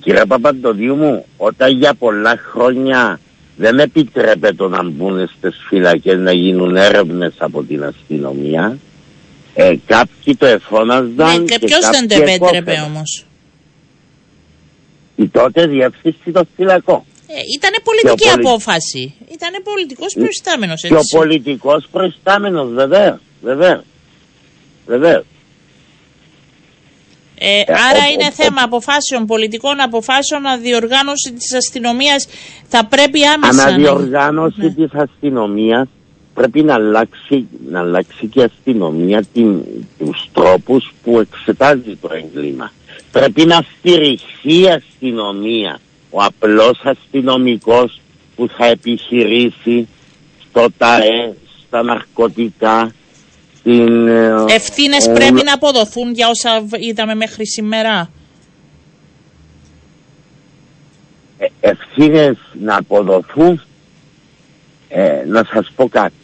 [0.00, 3.20] κύριε Παπαντοδίου μου, όταν για πολλά χρόνια
[3.56, 8.78] δεν επιτρέπεται να μπουν στις φυλακές να γίνουν έρευνες από την αστυνομία,
[9.54, 11.14] ε, κάποιοι το εφώναζαν.
[11.16, 13.26] Ναι, και, και ποιος δεν το επέτρεπε όμως;
[15.16, 17.04] Η τότε διεύθυνση το φυλακό.
[17.34, 19.14] Ε, ήταν πολιτική απόφαση.
[19.32, 20.80] Ήταν πολιτικός προϊστάμενος.
[20.80, 23.18] Και ο πολιτικός προϊστάμενος, βεβαίως.
[23.42, 23.82] Βεβαίως.
[24.86, 25.24] Βεβαίως.
[27.44, 32.26] Ε, ε, άρα είναι θέμα αποφάσεων, πολιτικών αποφάσεων, αδιοργάνωση της αστυνομίας
[32.68, 33.64] θα πρέπει άμεσα.
[33.64, 34.70] Αναδιοργάνωση ναι.
[34.70, 35.88] της αστυνομίας
[36.34, 39.62] πρέπει να αλλάξει, να αλλάξει και η αστυνομία την,
[39.98, 42.72] τους τρόπους που εξετάζει το έγκλημα.
[43.12, 45.80] Πρέπει να στηριχθεί η αστυνομία,
[46.14, 48.00] ο απλός αστυνομικός
[48.36, 49.88] που θα επιχειρήσει
[50.48, 51.34] στο ΤΑΕ,
[51.66, 52.92] στα ναρκωτικά,
[53.58, 54.08] στην...
[54.08, 58.10] Ε, Ευθύνες πρέπει να αποδοθούν για όσα είδαμε μέχρι σήμερα;
[61.38, 63.62] Ε, ευθύνες να αποδοθούν,
[64.88, 66.14] ε, να σας πω κάτι.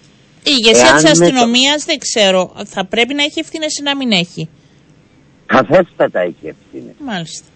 [0.43, 2.53] Η ηγεσία της αστυνομίας δεν ξέρω.
[2.65, 4.49] Θα πρέπει να έχει ευθύνες ή να μην έχει;
[5.47, 6.95] Καθέστατα έχει ευθύνες.
[6.99, 7.47] Μάλιστα.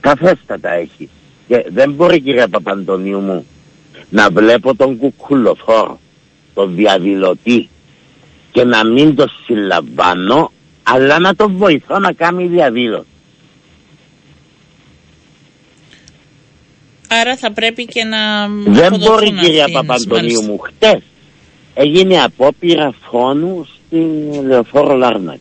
[0.00, 1.10] Καθέστατα έχει.
[1.48, 3.46] Και δεν μπορεί κύριε Παπαντονίου μου
[4.10, 6.00] να βλέπω τον κουκουλοφόρο,
[6.54, 7.68] τον διαδηλωτή
[8.52, 13.06] και να μην το συλλαμβάνω αλλά να τον βοηθώ να κάνει διαδήλωση.
[17.08, 18.48] Άρα θα πρέπει και να.
[18.66, 21.02] Δεν μπορεί κυρία Παπαντονίου μου χτες
[21.74, 25.38] έγινε απόπειρα φόνου στην Λεωφόρο Λάρνακ.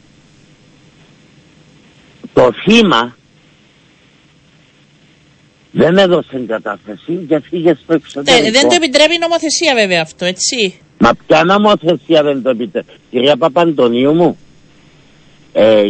[2.34, 3.16] Το θύμα
[5.78, 8.48] δεν έδωσε κατάθεση και φύγε στο εξωτερικό.
[8.48, 10.80] Ε, δεν το επιτρέπει η νομοθεσία βέβαια αυτό, έτσι.
[10.98, 12.92] Μα ποια νομοθεσία δεν το επιτρέπει.
[13.12, 14.38] Κυρία Παπαντονίου μου,
[15.54, 15.84] ε,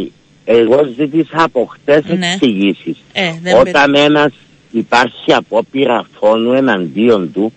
[0.46, 2.32] εγώ ζήτησα από χτες ναι.
[2.34, 2.98] εξηγήσεις.
[3.14, 4.34] Ε, Όταν ένας
[4.72, 7.54] υπάρχει απόπειρα φόνου εναντίον του,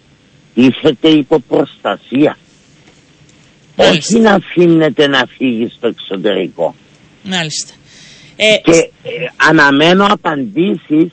[0.55, 2.37] τίθεται υπό προστασία.
[3.77, 6.75] Όχι να αφήνεται να φύγει στο εξωτερικό.
[7.23, 7.73] Μάλιστα.
[8.37, 9.11] Ε, και ε,
[9.49, 11.11] αναμένω απαντήσεις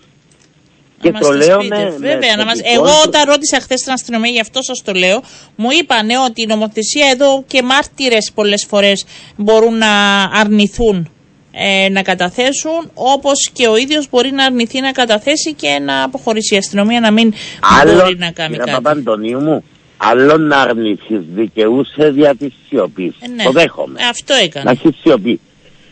[1.02, 2.60] και το λέω με, Βέβαια, να μας...
[2.64, 5.22] Εγώ όταν ρώτησα χθες την αστυνομία, γι' αυτό σας το λέω,
[5.56, 9.06] μου είπαν ότι η νομοθεσία εδώ και μάρτυρες πολλές φορές
[9.36, 11.10] μπορούν να αρνηθούν
[11.52, 16.56] ε, να καταθέσουν, όπως και ο ίδιος μπορεί να αρνηθεί να καταθέσει και να αποχωρήσει
[16.56, 17.34] η αστυνομία να μην
[17.82, 18.72] Άλλο, μπορεί να κάνει κάτι.
[18.72, 19.64] Παπαντονίου μου,
[19.98, 23.14] Άλλο να αρνηθείς δικαιούσε δια της σιωπής.
[23.20, 23.44] Ε, ναι.
[23.44, 24.00] Το δέχομαι.
[24.02, 24.66] Ε, αυτό έκανε.
[24.66, 25.40] Να έχεις σιωπή.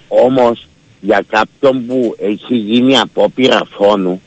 [0.08, 0.68] Όμως
[1.02, 4.22] για κάποιον που έχει γίνει απόπειρα φόνου,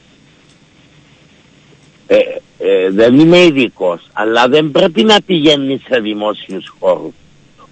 [2.07, 2.17] ε,
[2.59, 7.15] ε, δεν είμαι ειδικός, αλλά δεν πρέπει να πηγαίνει σε δημόσιους χώρους.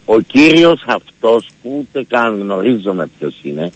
[0.04, 3.72] Ο κύριος αυτός που ούτε καν γνωρίζομαι ποιος είναι,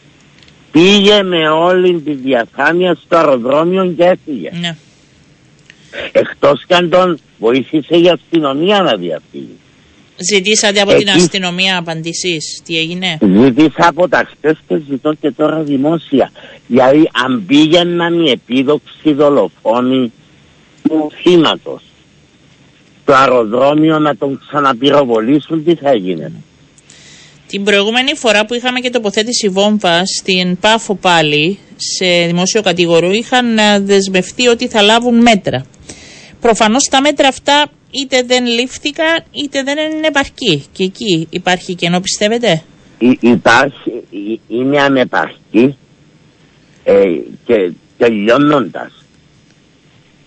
[0.70, 4.50] πήγε με όλη τη διαφάνεια στο αεροδρόμιο και έφυγε.
[4.60, 4.76] Ναι.
[6.12, 9.58] Εκτός και αν τον βοήθησε η αστυνομία να διαφύγει.
[10.20, 15.62] Ζητήσατε από την αστυνομία απαντήσεις, τι έγινε; Ζητήσα από τα χτες και ζητώ και τώρα
[15.62, 16.30] δημόσια.
[16.66, 20.12] Δηλαδή αν πήγαιναν οι επίδοξοι δολοφόνοι
[20.88, 21.82] του θύματος
[23.02, 26.32] στο αεροδρόμιο να τον ξαναπυροβολήσουν, τι θα έγινε.
[27.46, 33.58] Την προηγούμενη φορά που είχαμε και τοποθέτηση βόμβα στην Πάφο πάλι, σε δημόσιο κατηγορού, είχαν
[33.58, 35.64] ε, δεσμευτεί ότι θα λάβουν μέτρα.
[36.40, 40.64] Προφανώς τα μέτρα αυτά είτε δεν λήφθηκαν είτε δεν είναι επαρκή.
[40.72, 42.62] Και εκεί υπάρχει κενό πιστεύετε;
[43.20, 44.04] υπάρχει,
[44.48, 45.76] είναι ανεπαρκή
[46.84, 47.02] ε,
[47.44, 48.97] και τελειώνοντας.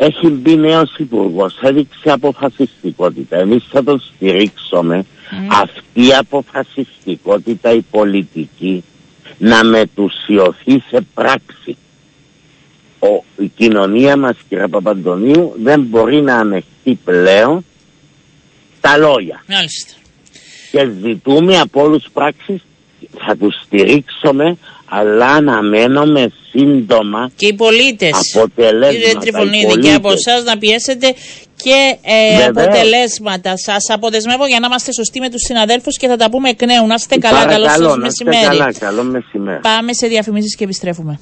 [0.04, 3.38] Έχει μπει νέος υπουργός, έδειξε αποφασιστικότητα.
[3.38, 5.06] Εμείς θα τον στηρίξουμε.
[5.62, 8.84] Αυτή η αποφασιστικότητα η πολιτική
[9.38, 11.78] να μετουσιωθεί σε πράξη.
[13.00, 17.66] ο, η κοινωνία μας κύριε Παπαντονίου δεν μπορεί να ανεχτεί πλέον
[18.82, 19.44] τα λόγια.
[19.48, 19.94] Μάλιστα.
[20.72, 22.62] Και ζητούμε από όλους πράξεις
[23.26, 28.92] θα τους στηρίξουμε αλλά αναμένουμε σύντομα Και οι πολίτες, αποτελέσματα.
[28.94, 30.26] κύριε Οι Τριφωνίδη, και από πολίτες.
[30.26, 31.14] εσάς να πιέσετε
[31.64, 32.48] και ε, Βεβαίως.
[32.68, 33.54] αποτελέσματα.
[33.58, 36.88] Σας αποδεσμεύω για να είμαστε σωστοί με τους συναδέλφους και θα τα πούμε εκ νέου.
[36.88, 37.40] Να είστε καλά.
[37.46, 38.58] Καλό Παρακαλώ, σας να είστε μεσημέρι.
[38.58, 38.74] καλά.
[38.80, 39.60] Καλό μεσημέρι.
[39.62, 41.20] Πάμε σε διαφημίσεις και επιστρέφουμε.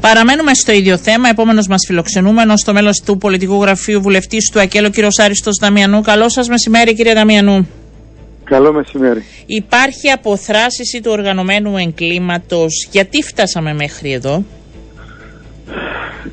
[0.00, 1.28] Παραμένουμε στο ίδιο θέμα.
[1.28, 6.00] Επόμενος μας φιλοξενούμενος, στο μέλος του πολιτικού γραφείου βουλευτής του ΑΚΕΛ, κύριος Άριστος Δαμιανού.
[6.00, 7.68] Καλό σας μεσημέρι, κύριε Δαμιανού.
[8.50, 9.24] Καλό μεσημέρι.
[9.46, 12.88] Υπάρχει αποθράσιση του οργανωμένου εγκλήματος.
[12.90, 14.44] Γιατί φτάσαμε μέχρι εδώ;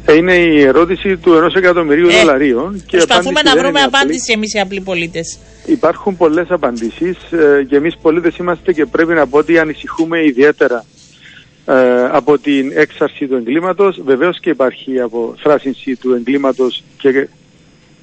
[0.06, 2.73] Ε, Είναι η ερώτηση του ενός εκατομμυρίου Ε, δολαρίων.
[2.88, 3.97] Και η Προσπαθούμε απάντηση να δεν βρούμε είναι απλή.
[3.99, 5.38] απάντηση εμείς οι απλοί πολίτες.
[5.65, 10.86] Υπάρχουν πολλές απαντήσεις ε, και εμείς πολίτες είμαστε και πρέπει να πω ότι ανησυχούμε ιδιαίτερα
[11.65, 11.73] ε,
[12.12, 14.01] από την έξαρση του εγκλήματος.
[14.06, 17.27] Βεβαίως και υπάρχει αποθράσινση του εγκλήματος και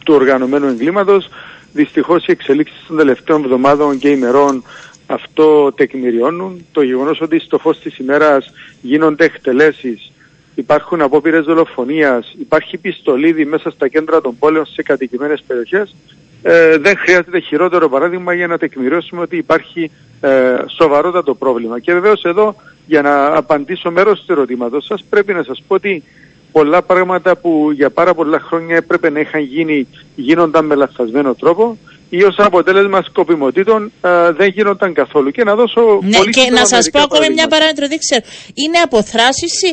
[0.05, 1.29] του οργανωμένου εγκλήματος.
[1.75, 4.65] Δυστυχώς οι εξελίξεις των τελευταίων εβδομάδων και ημερών
[5.07, 6.67] αυτό τεκμηριώνουν.
[6.73, 10.13] Το γεγονός ότι στο φως της ημέρας γίνονται εκτελέσεις,
[10.55, 15.95] υπάρχουν απόπειρες δολοφονίας, υπάρχει πιστολίδι μέσα στα κέντρα των πόλεων σε κατοικημένες περιοχές,
[16.43, 21.79] ε, δεν χρειάζεται χειρότερο παράδειγμα για να τεκμηριώσουμε ότι υπάρχει ε, σοβαρότατο πρόβλημα.
[21.79, 22.55] Και βεβαίως εδώ,
[22.87, 26.03] για να απαντήσω μέρος του ερωτήματος σας, πρέπει να σας πω ότι
[26.57, 31.79] πολλά πράγματα που για πάρα πολλά χρόνια έπρεπε να είχαν γίνει γίνονταν με λαθασμένο τρόπο
[32.11, 35.31] ή ως αποτέλεσμα σκοπιμοτήτων ε, δεν γίνονταν καθόλου.
[35.31, 37.57] Και να δώσω Ναι, πολύ και σύντομα να σας πω μερικά ακόμη μια παραδείγματα.
[37.57, 38.23] παράμετρο, δεν ξέρω.
[38.62, 39.69] Είναι αποθράσιση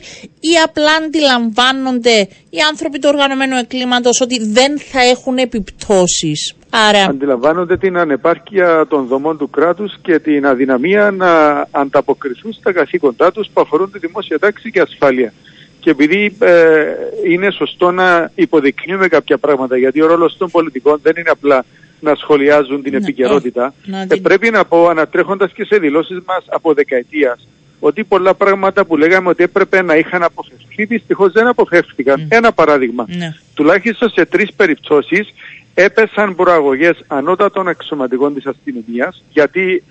[0.52, 2.18] ή απλά αντιλαμβάνονται
[2.56, 6.54] οι άνθρωποι του οργανωμένου εγκλήματος ότι δεν θα έχουν επιπτώσεις.
[6.88, 11.32] Άρα, Αντιλαμβάνονται την ανεπάρκεια των δομών του κράτους και την αδυναμία να
[11.72, 15.34] ανταποκριθούν στα καθήκοντά τους που αφορούν τη δημόσια τάξη και ασφάλεια.
[15.82, 16.84] Και επειδή ε,
[17.30, 21.66] είναι σωστό να υποδεικνύουμε κάποια πράγματα, γιατί ο ρόλος των πολιτικών δεν είναι απλά
[22.00, 25.78] να σχολιάζουν την Ναι, επικαιρότητα, όχι, να ε, την- πρέπει να πω, ανατρέχοντας και σε
[25.78, 27.48] δηλώσεις μας από δεκαετίας,
[27.80, 32.26] ότι πολλά πράγματα που λέγαμε ότι έπρεπε να είχαν αποφευθεί, δυστυχώς δεν αποφεύθηκαν.
[32.30, 33.36] Ένα παράδειγμα ναι.
[33.54, 35.34] τουλάχιστον σε τρεις περιπτώσεις
[35.74, 39.84] έπεσαν προαγωγές ανώτατων αξιωματικών της αστυνομίας γιατί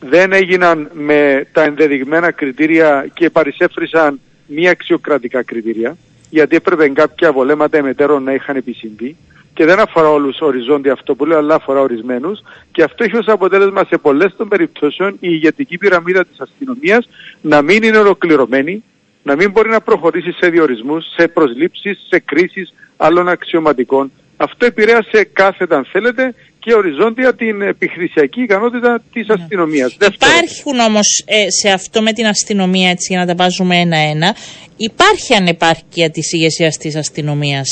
[0.00, 5.96] δεν έγιναν με τα ενδεδειγμένα κριτήρια και παρισέφρισαν μη αξιοκρατικά κριτήρια
[6.30, 9.16] γιατί έπρεπε κάποια βολέματα εμετέρων να είχαν επισυμβεί
[9.54, 12.40] και δεν αφορά όλους οριζόντια αυτό που λέω αλλά αφορά ορισμένους
[12.72, 17.08] και αυτό έχει ως αποτέλεσμα σε πολλές των περιπτώσεων η ηγετική πυραμίδα της αστυνομίας
[17.40, 18.82] να μην είναι ολοκληρωμένη
[19.26, 24.12] να μην μπορεί να προχωρήσει σε διορισμούς, σε προσλήψεις, σε κρίσεις άλλων αξιωματικών.
[24.36, 29.96] Αυτό επηρέασε κάθετα, αν θέλετε, και οριζόντια την επιχειρησιακή ικανότητα της αστυνομίας.
[29.98, 34.34] Δεύτερον, Υπάρχουν όμως ε, σε αυτό με την αστυνομία, έτσι για να τα βάζουμε ένα-ένα,
[34.76, 37.68] υπάρχει ανεπάρκεια της ηγεσίας της αστυνομίας.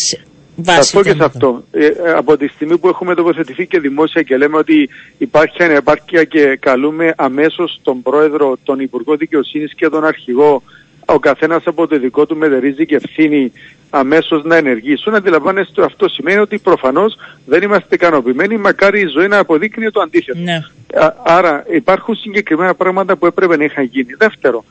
[0.57, 1.65] Θα Βάσει πω και των- σε αυτό.
[1.71, 6.25] Ε, ε, από τη στιγμή που έχουμε τοποθετηθεί και δημόσια και λέμε ότι υπάρχει ανεπάρκεια
[6.25, 10.63] και καλούμε αμέσως τον πρόεδρο, τον Υπουργό Δικαιοσύνης και τον Αρχηγό,
[11.07, 13.53] ο καθένας από το δικό του μετερίζει και ευθύνη
[13.91, 15.15] αμέσως να ενεργήσουν.
[15.15, 20.39] Αντιλαμβάνεστε αυτό σημαίνει ότι προφανώς δεν είμαστε ικανοποιημένοι, μακάρι η ζωή να αποδείκνει το αντίθετο.
[20.39, 20.61] Ναι.
[21.05, 24.15] Α- Άρα υπάρχουν συγκεκριμένα πράγματα που έπρεπε να είχαν γίνει.
[24.19, 24.65] Δεύτερο,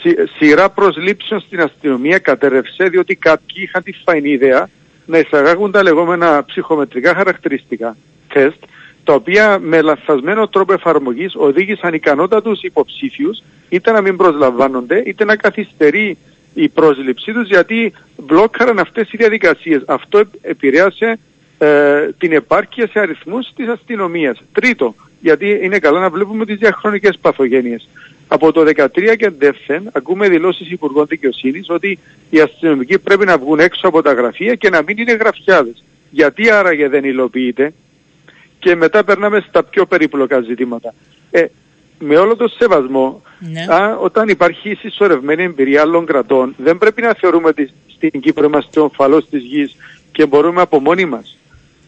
[0.00, 4.68] σι- σειρά προσλήψεων στην αστυνομία κατέρευσε διότι κάποιοι είχαν τη φαϊνή ιδέα
[5.06, 7.96] να εισαγάγουν τα λεγόμενα ψυχομετρικά χαρακτηριστικά
[8.32, 8.56] τεστ
[9.04, 15.36] τα οποία με λαθασμένο τρόπο εφαρμογής οδήγησαν ικανότατους υποψήφιους είτε να μην προσλαμβάνονται είτε να
[15.36, 16.16] καθυστερεί
[16.54, 19.82] η πρόσληψή τους γιατί μπλόκαραν αυτές οι διαδικασίες.
[19.86, 21.18] Αυτό επ- επηρέασε
[21.58, 24.42] ε, την επάρκεια σε αριθμούς της αστυνομίας.
[24.52, 27.88] Τρίτο, γιατί είναι καλά να βλέπουμε τις διαχρονικές παθογένειες.
[28.28, 31.98] Από το 2013 και εντεύθεν ακούμε δηλώσεις Υπουργών Δικαιοσύνης ότι
[32.30, 35.84] οι αστυνομικοί πρέπει να βγουν έξω από τα γραφεία και να μην είναι γραφιάδες.
[36.10, 37.72] Γιατί άραγε δεν υλοποιείται;
[38.64, 40.94] Και μετά περνάμε στα πιο περίπλοκα ζητήματα.
[41.30, 41.44] Ε,
[41.98, 43.74] με όλο το σεβασμό, Ναι.
[43.74, 48.80] α, όταν υπάρχει συσσωρευμένη εμπειρία άλλων κρατών, δεν πρέπει να θεωρούμε ότι στην Κύπρο είμαστε
[48.80, 49.76] ο φαλός της γης
[50.12, 51.38] και μπορούμε από μόνοι μας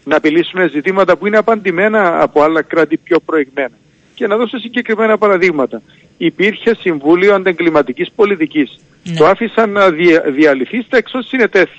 [0.04, 3.76] να απειλήσουμε ζητήματα που είναι απαντημένα από άλλα κράτη πιο προηγμένα.
[4.14, 5.82] Και να δώσω συγκεκριμένα παραδείγματα.
[6.16, 8.78] Υπήρχε Συμβούλιο Αντεγκληματικής Πολιτικής.
[9.04, 9.16] Ναι.
[9.16, 11.78] Το άφησαν να δια, διαλυθεί στα εξώς συνετέθη.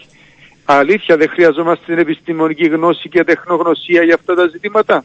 [0.69, 5.03] Αλήθεια δεν χρειαζόμαστε την επιστημονική γνώση και τεχνογνωσία για αυτά τα ζητήματα.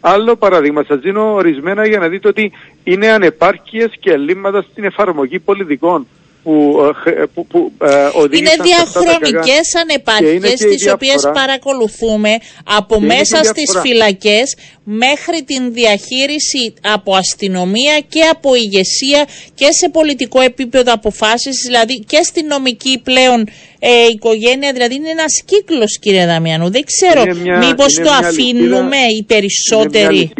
[0.00, 2.52] Άλλο παράδειγμα, σας δίνω ορισμένα για να δείτε ότι
[2.84, 6.06] είναι ανεπάρκειες και ελλείμματα στην εφαρμογή πολιτικών.
[6.42, 12.30] Που, ε, που, που ε, οδήγησαν Είναι διαχρονικές ανεπάρκειες τις οποίες παρακολουθούμε
[12.64, 20.40] από μέσα στις φυλακές μέχρι την διαχείριση από αστυνομία και από ηγεσία και σε πολιτικό
[20.40, 24.72] επίπεδο αποφάσεις δηλαδή και στη νομική πλέον ε, οικογένεια.
[24.72, 26.70] Δηλαδή είναι ένας κύκλος κύριε Δαμιανού.
[26.70, 27.22] Δεν ξέρω
[27.58, 30.32] μήπως το αφήνουμε οι περισσότεροι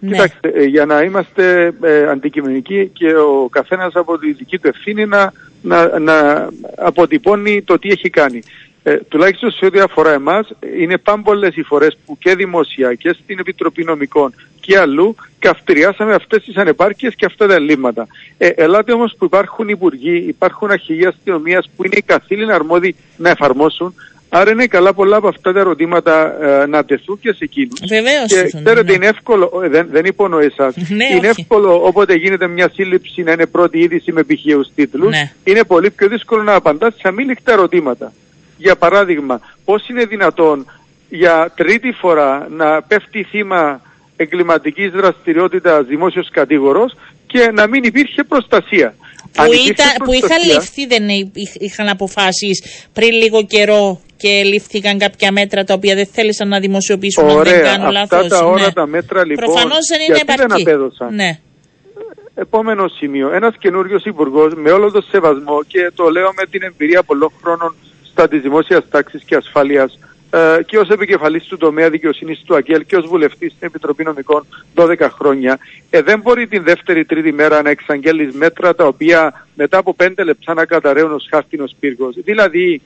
[0.00, 0.10] ναι.
[0.10, 5.06] Κοιτάξτε, ε, για να είμαστε ε, αντικειμενικοί και ο καθένας από τη δική του ευθύνη
[5.06, 5.32] να,
[5.62, 8.40] να, να αποτυπώνει το τι έχει κάνει.
[8.82, 13.38] Ε, τουλάχιστον σε ό,τι αφορά εμάς, είναι πάμπολες οι φορές που και δημοσία και στην
[13.38, 18.06] Επιτροπή Νομικών και αλλού καυτηριάσαμε αυτές τις ανεπάρκειες και αυτά τα ελλείμματα.
[18.38, 23.30] Ε, ελάτε όμως που υπάρχουν υπουργοί, υπάρχουν αρχηγοί αστυνομίας που είναι οι καθήλυνα αρμόδιοι να
[23.30, 23.94] εφαρμόσουν
[24.32, 27.80] Άρα είναι καλά πολλά από αυτά τα ερωτήματα ε, να τεθούν και σε εκείνους.
[27.88, 28.26] Βεβαίως.
[28.26, 28.92] Και ξέρετε, ναι.
[28.92, 30.74] είναι εύκολο, ε, δεν, δεν υπονοώ εσάς.
[30.88, 31.40] Ναι, είναι όχι.
[31.40, 35.10] εύκολο όποτε γίνεται μια σύλληψη να είναι πρώτη είδηση με πηχαίου τίτλους.
[35.10, 35.32] Ναι.
[35.44, 38.12] Είναι πολύ πιο δύσκολο να απαντάς σε αμήλικτα ερωτήματα.
[38.56, 40.66] Για παράδειγμα, πώς είναι δυνατόν
[41.08, 43.80] για τρίτη φορά να πέφτει θύμα
[44.16, 48.94] εγκληματικής δραστηριότητας δημόσιος κατήγορος και να μην υπήρχε προστασία;
[49.32, 51.04] Που, ήταν, που είχαν ληφθεί, δεν
[51.58, 52.62] είχαν αποφάσεις
[52.92, 57.44] πριν λίγο καιρό και λήφθηκαν κάποια μέτρα τα οποία δεν θέλησαν να δημοσιοποιήσουν Ωραία, αν
[57.44, 58.18] δεν κάνω λάθος.
[58.18, 58.72] Αυτά τα ώρα ναι.
[58.72, 61.14] τα μέτρα λοιπόν Προφανώς δεν είναι γιατί δεν απέδωσαν.
[61.14, 61.38] Ναι.
[62.34, 63.30] Επόμενο σημείο.
[63.32, 67.74] Ένας καινούριος υπουργός με όλο το σεβασμό και το λέω με την εμπειρία πολλών χρόνων
[68.02, 69.90] στα της δημόσιας τάξης και ασφάλεια
[70.30, 74.46] ε, και ως επικεφαλής του τομέα δικαιοσύνης του ΑΚΕΛ και ως βουλευτής στην Επιτροπή Νομικών
[74.74, 75.58] 12 χρόνια,
[75.90, 80.54] ε, δεν μπορεί την δεύτερη-τρίτη μέρα να εξαγγέλει μέτρα τα οποία μετά από πέντε λεπτά
[80.54, 82.14] να καταραίουν ως χάρτινος πύργος.
[82.24, 82.80] Δηλαδή,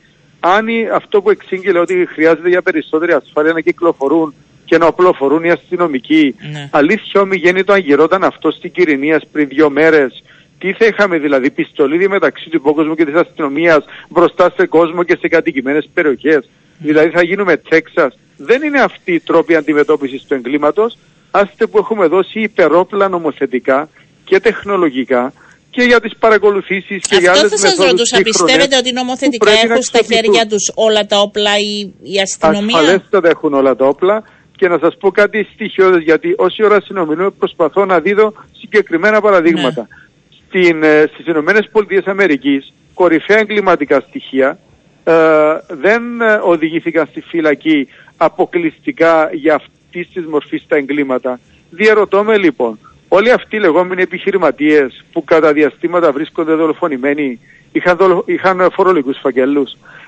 [0.47, 5.51] αν αυτό που εξήγηλε ότι χρειάζεται για περισσότερη ασφάλεια να κυκλοφορούν και να οπλοφορούν οι
[5.51, 6.69] αστυνομικοί, ναι.
[6.73, 10.23] αλήθεια όμοι γέννητο αν γυρόταν αυτό στην Κυρινία πριν δύο μέρες.
[10.59, 15.17] Τι θα είχαμε δηλαδή, πιστολίδι μεταξύ του υπόκοσμου και της αστυνομίας μπροστά σε κόσμο και
[15.21, 18.19] σε κατοικημένες περιοχές; Δηλαδή θα γίνουμε Τέξας.
[18.37, 20.99] Δεν είναι αυτή η τρόπη αντιμετώπισης του εγκλήματος.
[21.31, 23.89] Άστε που έχουμε δώσει υπερόπλα νομοθετικά
[24.25, 25.33] και τεχνολογικά
[25.75, 28.21] και για τις παρακολουθήσεις και για άλλες Αυτό θα σας ρωτούσα.
[28.23, 33.55] Πιστεύετε ότι νομοθετικά έχουν στα χέρια τους όλα τα όπλα η, η αστυνομία; Ασφαλέστατα έχουν
[33.55, 34.23] όλα τα όπλα
[34.57, 39.81] και να σας πω κάτι στοιχειώδες γιατί όση ώρα συνομιλούμε προσπαθώ να δίδω συγκεκριμένα παραδείγματα.
[39.81, 39.97] Ναι.
[40.47, 44.59] Στην, ε, στις Ηνωμένες Πολιτείες Αμερικής κορυφαία εγκληματικά στοιχεία
[45.05, 45.13] ε,
[45.69, 51.41] δεν ε, οδηγήθηκαν στη φυλακή αποκλειστικά για αυτής της μορφής τα εγκλήματα.
[51.71, 57.41] Διερωτώ με λοιπόν, όλοι αυτοί οι λεγόμενοι επιχειρηματίες που κατά διαστήματα βρίσκονται δολοφονημένοι
[57.73, 59.65] είχαν, δολο, είχαν φορολογικούς φακελού.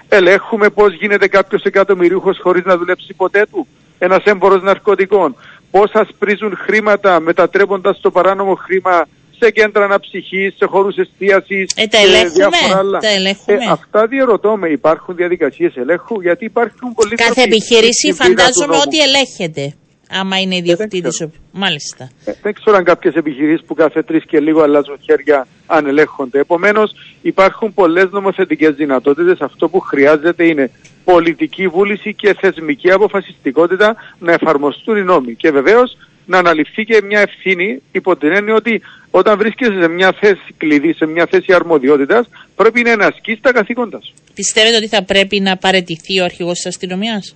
[0.08, 3.66] Ελέγχουμε πώς γίνεται κάποιος εκατομμυρίουχος χωρίς να δουλέψει ποτέ του.
[3.98, 5.36] Ένας έμπορο ναρκωτικών.
[5.70, 9.06] Πώς ασπρίζουν χρήματα μετατρέποντας το παράνομο χρήμα
[9.38, 11.72] σε κέντρα αναψυχής, σε χώρους εστίασης.
[11.76, 12.98] Ε, τα ελέγχουμε.
[13.00, 13.64] Τα ελέγχουμε.
[13.64, 19.74] Ε, αυτά διαρωτώ με, υπάρχουν διαδικασίες ελέγχου, γιατί υπάρχουν πολλοί Κάθε επιχείρηση φαντάζομαι ότι ελέγχεται.
[20.10, 21.20] Άμα είναι ιδιοκτήτης.
[21.20, 22.10] Ε, Μάλιστα.
[22.24, 26.38] Ε, δεν ξέρω αν κάποιες επιχειρήσεις που κάθε τρεις και λίγο αλλάζουν χέρια αν ελέγχονται.
[26.38, 26.92] Επομένως,
[27.22, 29.40] υπάρχουν πολλές νομοθετικές δυνατότητες.
[29.40, 30.70] Αυτό που χρειάζεται είναι
[31.04, 35.34] πολιτική βούληση και θεσμική αποφασιστικότητα να εφαρμοστούν οι νόμοι.
[35.34, 40.14] Και βεβαίως να αναλυφθεί και μια ευθύνη υπό την έννοια ότι όταν βρίσκεσαι σε μια
[40.20, 44.14] θέση κλειδί, σε μια θέση αρμοδιότητας, πρέπει να ασκήσει τα καθήκοντα σου.
[44.34, 47.34] Πιστεύετε ότι θα πρέπει να παρετηθεί ο αρχηγός της αστυνομίας;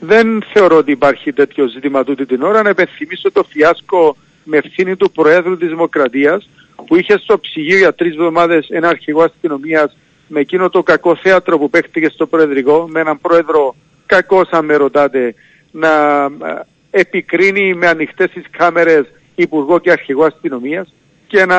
[0.00, 2.62] Δεν θεωρώ ότι υπάρχει τέτοιο ζήτημα τούτη την ώρα.
[2.62, 6.48] Να επενθυμίσω το φιάσκο με ευθύνη του Προέδρου της Δημοκρατίας
[6.86, 11.58] που είχε στο ψυγείο για τρεις εβδομάδες ένα αρχηγό αστυνομίας με εκείνο το κακό θέατρο
[11.58, 13.74] που παίχτηκε στο Προεδρικό, με έναν πρόεδρο
[14.06, 15.34] κακός, αν με ρωτάτε,
[15.70, 15.90] να
[16.90, 20.94] επικρίνει με ανοιχτές τις κάμερες υπουργό και αρχηγό αστυνομίας
[21.26, 21.58] και να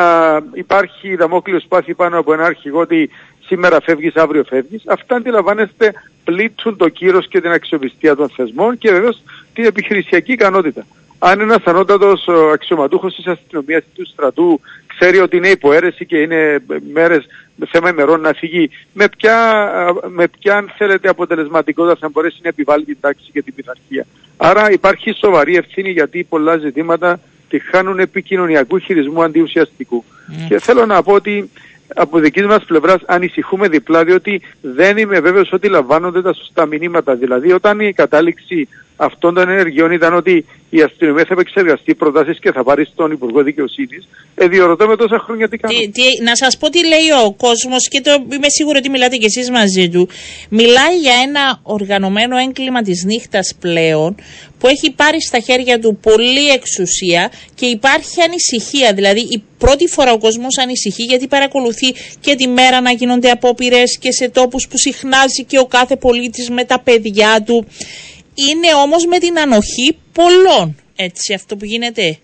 [0.53, 3.09] υπάρχει δαμόκλειο σπάθη πάνω από ένα αρχηγό ότι
[3.45, 4.83] σήμερα φεύγεις, αύριο φεύγεις.
[4.87, 9.21] Αυτά αντιλαμβάνεστε πλήττουν το κύρος και την αξιοπιστία των θεσμών και βεβαίως
[9.53, 10.85] την επιχειρησιακή ικανότητα.
[11.19, 16.63] Αν ένας ανώτατος αξιωματούχος της αστυνομίας ή του στρατού ξέρει ότι είναι υποαίρεση και είναι
[16.93, 17.25] μέρες,
[17.69, 19.65] θέμα ημερών να φύγει, με ποια,
[20.07, 24.05] με ποια αν θέλετε αποτελεσματικότητα θα μπορέσει να επιβάλλει την τάξη και την πειθαρχία.
[24.37, 30.03] Άρα υπάρχει σοβαρή ευθύνη γιατί πολλά ζητήματα τη χάνουν επικοινωνιακού χειρισμού αντιουσιαστικού.
[30.03, 30.45] Mm.
[30.47, 31.49] Και θέλω να πω ότι
[31.95, 37.15] από δική μας πλευράς ανησυχούμε διπλά, διότι δεν είμαι βέβαιος ότι λαμβάνονται τα σωστά μηνύματα.
[37.15, 38.67] Δηλαδή, όταν η κατάληξη
[39.07, 43.43] αυτών των ενεργειών ήταν ότι η αστυνομία θα επεξεργαστεί προτάσεις και θα πάρει στον Υπουργό
[43.43, 44.07] Δικαιοσύνης.
[44.35, 45.77] Ε, διορωτώ με τόσα χρόνια τι κάνω.
[45.79, 49.25] Τι, να σας πω τι λέει ο κόσμος και το, είμαι σίγουρο ότι μιλάτε κι
[49.25, 50.09] εσείς μαζί του.
[50.49, 54.15] Μιλάει για ένα οργανωμένο έγκλημα της νύχτας πλέον
[54.61, 58.93] που έχει πάρει στα χέρια του πολλή εξουσία και υπάρχει ανησυχία.
[58.93, 63.97] Δηλαδή, η πρώτη φορά ο κόσμος ανησυχεί γιατί παρακολουθεί και τη μέρα να γίνονται απόπειρες
[63.97, 67.65] και σε τόπους που συχνάζει και ο κάθε πολίτης με τα παιδιά του.
[68.35, 72.19] Είναι όμως με την ανοχή πολλών, έτσι αυτό που γίνεται.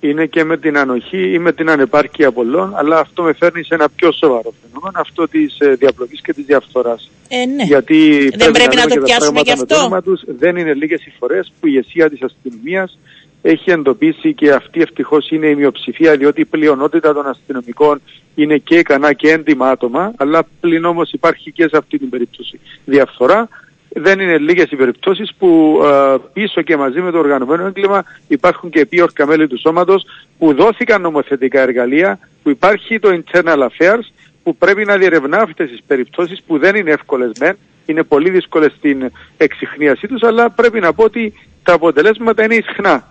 [0.00, 3.74] Είναι και με την ανοχή ή με την ανεπάρκεια πολλών, αλλά αυτό με φέρνει σε
[3.74, 7.10] ένα πιο σοβαρό φαινόμενο, αυτό της ε, διαπλοκής και της διαφθοράς.
[7.28, 7.64] Ε, ναι.
[7.64, 10.00] Γιατί δεν πρέπει να, το πιάσουμε και αυτό.
[10.04, 12.98] Τους, δεν είναι λίγες οι φορές που η ηγεσία της αστυνομίας
[13.42, 18.00] έχει εντοπίσει και αυτή ευτυχώς είναι η μειοψηφία, διότι η πλειονότητα των αστυνομικών
[18.34, 22.60] είναι και ικανά και έντιμα άτομα, αλλά πλην όμως υπάρχει και σε αυτή την περίπτωση
[22.84, 23.48] διαφθορά
[23.88, 28.70] δεν είναι λίγες οι περιπτώσεις που ε, πίσω και μαζί με το οργανωμένο έγκλημα υπάρχουν
[28.70, 30.04] και επίορκα μέλη του σώματος
[30.38, 34.04] που δόθηκαν νομοθετικά εργαλεία, που υπάρχει το internal affairs
[34.42, 38.72] που πρέπει να διερευνά αυτές τις περιπτώσεις που δεν είναι εύκολες μεν, είναι πολύ δύσκολες
[38.76, 41.32] στην εξυχνίασή τους, αλλά πρέπει να πω ότι
[41.62, 43.06] τα αποτελέσματα είναι ισχνά.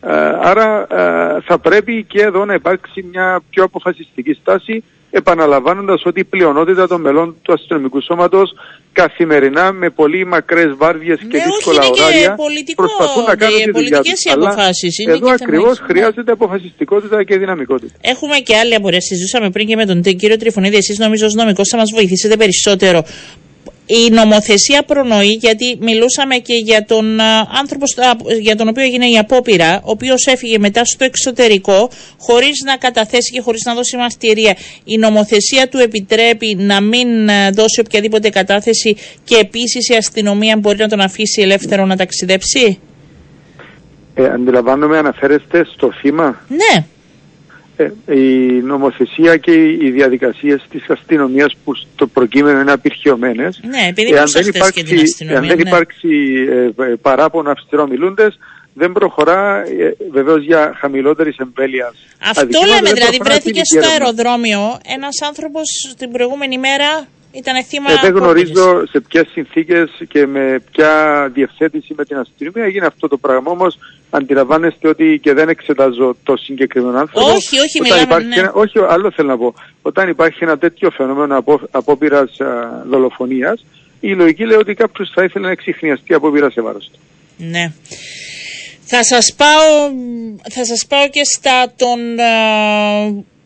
[0.00, 4.84] Ε, άρα ε, θα πρέπει και εδώ να υπάρξει μια πιο αποφασιστική στάση
[5.20, 8.54] επαναλαμβάνοντας ότι η πλειονότητα των μελών του αστυνομικού σώματος
[8.92, 13.70] καθημερινά με πολύ μακρές βάρδιες και ναι, δύσκολα όχι, ωράρια πολιτικό, προσπαθούν να κάνουν τη
[13.70, 14.26] δουλειά τους.
[14.32, 14.54] Αλλά
[15.06, 17.92] εδώ ακριβώς χρειάζεται αποφασιστικότητα και δυναμικότητα.
[18.00, 19.00] Έχουμε και άλλη απορία.
[19.00, 20.76] Συζούσαμε πριν και με τον κύριο Τριφωνίδη.
[20.76, 23.04] Εσείς νομίζω ως νομικός θα μας βοηθήσετε περισσότερο
[23.86, 27.20] η νομοθεσία προνοεί, γιατί μιλούσαμε και για τον
[27.60, 27.84] άνθρωπο
[28.40, 33.32] για τον οποίο έγινε η απόπειρα, ο οποίος έφυγε μετά στο εξωτερικό, χωρίς να καταθέσει
[33.32, 34.56] και χωρίς να δώσει μαστηρία.
[34.84, 37.08] Η νομοθεσία του επιτρέπει να μην
[37.52, 42.78] δώσει οποιαδήποτε κατάθεση και επίσης η αστυνομία μπορεί να τον αφήσει ελεύθερο να ταξιδέψει;
[44.14, 46.84] Ε, αντιλαμβάνομαι, αναφέρεστε στο θύμα; Ναι.
[47.76, 54.12] Ε, η νομοθεσία και οι διαδικασίες της αστυνομίας που στο προκείμενο είναι απειρχιωμένες ναι, επειδή
[54.12, 55.68] εάν δεν υπάρξει, και την αστυνομία, δεν ναι.
[55.68, 56.08] υπάρξει
[56.76, 58.38] ε, παράπονο αυστηρομιλούντες
[58.74, 61.94] δεν προχωρά ε, βεβαίως για χαμηλότερης εμβέλειας.
[62.18, 64.60] Αυτό λέμε, δηλαδή βρέθηκε στο αεροδρόμιο
[64.96, 70.62] ένας άνθρωπος την προηγούμενη μέρα ήταν θύμα ε, δεν γνωρίζω σε ποιες συνθήκες και με
[70.72, 70.92] ποια
[71.34, 73.50] διευθέτηση με την αστυνομία έγινε αυτό το πράγμα.
[73.50, 73.78] Όμως
[74.10, 77.26] αντιλαμβάνεστε ότι και δεν εξετάζω το συγκεκριμένο άνθρωπο.
[77.26, 78.24] Όχι, όχι, μιλάμε.
[78.24, 78.36] Ναι.
[78.36, 79.54] Ένα, όχι, άλλο θέλω να πω.
[79.82, 82.36] Όταν υπάρχει ένα τέτοιο φαινόμενο απο, απόπειρας
[82.88, 83.64] δολοφονίας,
[84.00, 86.98] η λογική λέει ότι κάποιος θα ήθελε να εξηχνιαστεί απόπειρα σε βάρος του.
[87.36, 87.72] Ναι.
[88.86, 89.90] Θα σας πάω,
[90.52, 91.98] θα σας πάω και στα των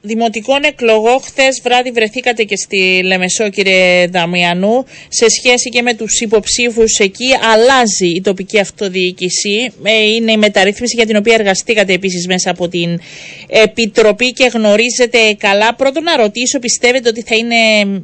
[0.01, 6.20] δημοτικών εκλογών χθες βράδυ βρεθήκατε και στη Λεμεσό κύριε Δαμιανού σε σχέση και με τους
[6.20, 7.28] υποψήφους εκεί.
[7.53, 9.72] Αλλάζει η τοπική αυτοδιοίκηση.
[9.82, 13.01] Ε, είναι η μεταρρύθμιση για την οποία εργαστήκατε επίσης μέσα από την
[13.49, 15.74] Επιτροπή και γνωρίζετε καλά.
[15.74, 17.57] Πρώτον να ρωτήσω πιστεύετε ότι θα είναι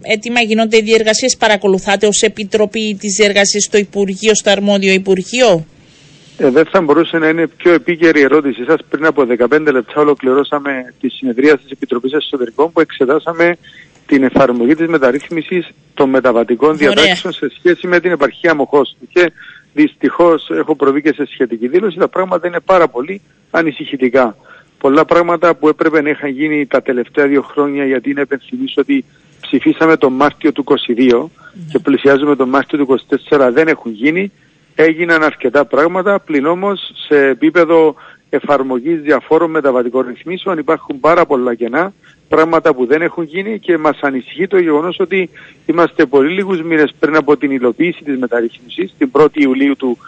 [0.03, 5.67] έτοιμα γίνονται οι διεργασίες παρακολουθάτε ως Επιτροπή της διεργασίας στο Υπουργείο, στο αρμόδιο Υπουργείο;
[6.37, 8.81] Ε, δεν θα μπορούσε να είναι πιο επίκαιρη η ερώτησή σας.
[8.89, 13.57] Πριν από 15 λεπτά ολοκληρώσαμε τη συνεδρία της Επιτροπής Εσωτερικών που εξετάσαμε
[14.07, 18.97] την εφαρμογή της μεταρρύθμισης των μεταβατικών διατάξεων σε σχέση με την επαρχία Μοχώς.
[19.13, 19.33] Και
[19.73, 21.99] δυστυχώς έχω προβεί και σε σχετική δήλωση.
[21.99, 23.21] Τα πράγματα είναι πάρα πολύ
[23.51, 24.37] ανησυχητικά.
[24.79, 29.05] Πολλά πράγματα που έπρεπε να είχαν γίνει τα τελευταία δύο χρόνια γιατί είναι επενθυμίσω ότι
[29.41, 31.27] ψηφίσαμε τον Μάρτιο του 22 ναι.
[31.71, 34.33] και πλησιάζουμε τον Μάρτιο του 24 δεν έχουν γίνει
[34.75, 37.95] έγιναν αρκετά πράγματα, πλην όμως σε επίπεδο
[38.29, 41.93] εφαρμογής διαφόρων μεταβατικών ρυθμίσεων υπάρχουν πάρα πολλά κενά,
[42.29, 45.31] πράγματα που δεν έχουν γίνει και μας ανησυχεί το γεγονός ότι
[45.67, 49.99] είμαστε πολύ λίγους μήνες πριν από την υλοποίηση της μεταρρύθμισης, την 1η Ιουλίου του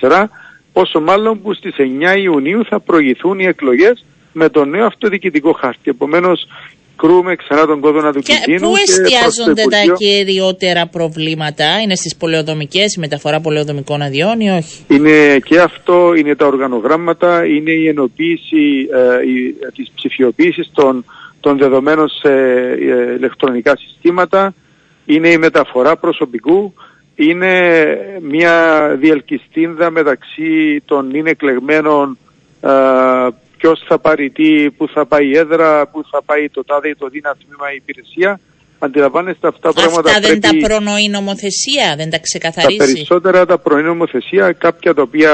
[0.00, 0.24] 2024,
[0.72, 5.90] πόσο μάλλον που στις 9 Ιουνίου θα προηγηθούν οι εκλογές με το νέο αυτοδιοικητικό χάρτη.
[5.90, 6.46] Επομένως
[6.96, 8.70] κρούμε ξανά τον κόδωνα του και κινδύνου.
[8.70, 15.38] Πού εστιάζονται τα κυριότερα προβλήματα, είναι στις πολεοδομικές, η μεταφορά πολεοδομικών αδειών ή όχι; Είναι
[15.38, 21.04] και αυτό, είναι τα οργανογράμματα, είναι η ενοποίηση ε, η, της ψηφιοποίησης των,
[21.40, 24.54] των δεδομένων σε ε, ηλεκτρονικά συστήματα,
[25.04, 26.74] είναι η μεταφορά προσωπικού,
[27.14, 27.84] είναι
[28.22, 32.18] μια διελκυστίνδα μεταξύ των είναι εκλεγμένων
[32.60, 32.68] ε,
[33.66, 36.96] ποιος θα πάρει τι, πού θα πάει η έδρα, πού θα πάει το τάδε ή
[36.96, 38.40] το δίνα τμήμα η υπηρεσία.
[38.78, 40.10] Αντιλαμβάνεστε αυτά, αυτά πράγματα.
[40.10, 42.78] Αυτά δεν τα προνοεί νομοθεσία, δεν τα ξεκαθαρίζει.
[42.78, 45.32] Τα περισσότερα τα προνοεί νομοθεσία, κάποια τα οποία,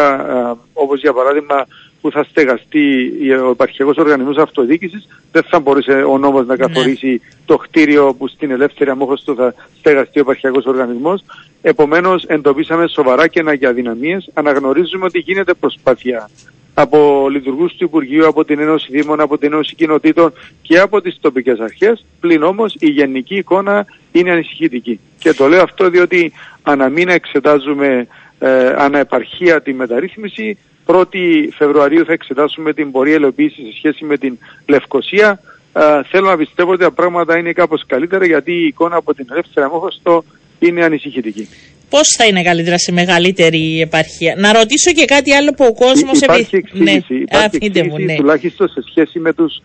[0.73, 1.67] όπως για παράδειγμα
[2.03, 3.13] που θα στεγαστεί
[3.47, 8.51] ο επαρχιακός οργανισμός αυτοδιοίκησης δεν θα μπορούσε ο νόμος να καθορίσει το κτίριο που στην
[8.51, 11.25] ελεύθερη αμόχωστο θα στεγαστεί ο επαρχιακός οργανισμός.
[11.63, 14.31] Επομένως εντοπίσαμε σοβαρά κενά και αδυναμίες.
[14.35, 16.31] Αναγνωρίζουμε ότι γίνεται προσπάθεια
[16.75, 20.33] από λειτουργούς του Υπουργείου, από την Ένωση Δήμων, από την Ένωση Κοινοτήτων
[20.63, 22.05] και από τις τοπικές αρχές.
[22.21, 25.01] Πλην όμως η γενική εικόνα είναι ανησυχητική.
[25.19, 26.33] Και το λέω αυτό διότι
[26.63, 28.07] αναμήνα εξετάζουμε
[28.39, 30.59] ε, αναεπαρχία τη μεταρρύθμιση.
[30.87, 35.41] 1η Φεβρουαρίου θα εξετάσουμε την πορεία ελοποίηση σε σχέση με την Λευκοσία.
[35.73, 39.27] Ε, θέλω να πιστεύω ότι τα πράγματα είναι κάπως καλύτερα γιατί η εικόνα από την
[39.31, 40.25] ελεύθερη αμόχωστο
[40.59, 41.49] είναι ανησυχητική.
[41.91, 46.21] Πώς θα είναι καλύτερα σε μεγαλύτερη επαρχία; Να ρωτήσω και κάτι άλλο που ο κόσμος.
[46.21, 47.21] Υπάρχει εξήγηση, ναι.
[47.21, 48.17] υπάρχει εξήγηση ναι.
[48.17, 49.61] τουλάχιστον σε σχέση με τους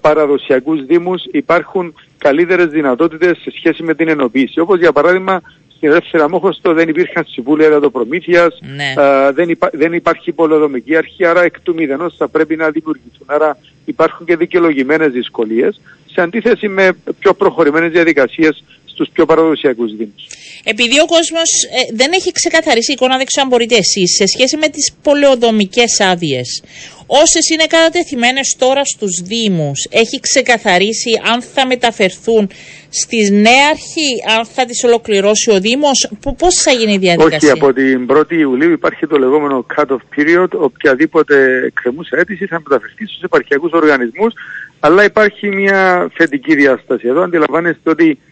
[0.00, 4.60] παραδοσιακούς Δήμους υπάρχουν καλύτερες δυνατότητες σε σχέση με την ενοποίηση.
[4.60, 5.42] Όπως για παράδειγμα
[5.80, 8.94] στην ελεύθερη αμόχωστο δεν υπήρχαν συμβούλια εδατοπρομήθεια, ναι.
[9.32, 13.26] δεν, υπά, δεν υπάρχει πολεοδομική αρχή, άρα εκ του μηδενός θα πρέπει να δημιουργηθούν.
[13.26, 15.80] Άρα υπάρχουν και δικαιολογημένες δυσκολίες
[16.12, 20.26] σε αντίθεση με πιο προχωρημένες διαδικασίες στους πιο παραδοσιακούς Δήμους.
[20.64, 24.56] Επειδή ο κόσμος ε, δεν έχει ξεκαθαρίσει εικόνα, δεν ξέρω αν μπορείτε εσείς, σε σχέση
[24.56, 26.62] με τις πολεοδομικές άδειες.
[27.06, 32.50] Όσες είναι κατατεθειμένες τώρα στους Δήμους, έχει ξεκαθαρίσει αν θα μεταφερθούν
[32.90, 37.60] στη νέα αρχή, αν θα τις ολοκληρώσει ο Δήμος, πώς θα γίνει η διαδικασία; Όχι,
[37.60, 40.48] από την 1η Ιουλίου υπάρχει το λεγόμενο cut-off period.
[40.50, 44.32] Οποιαδήποτε εκκρεμούσα αίτηση θα μεταφερθεί στους επαρχιακούς οργανισμούς.
[44.80, 47.22] Αλλά υπάρχει μια θετική διάσταση εδώ.
[47.22, 48.29] Αντιλαμβάνεστε ότι ε,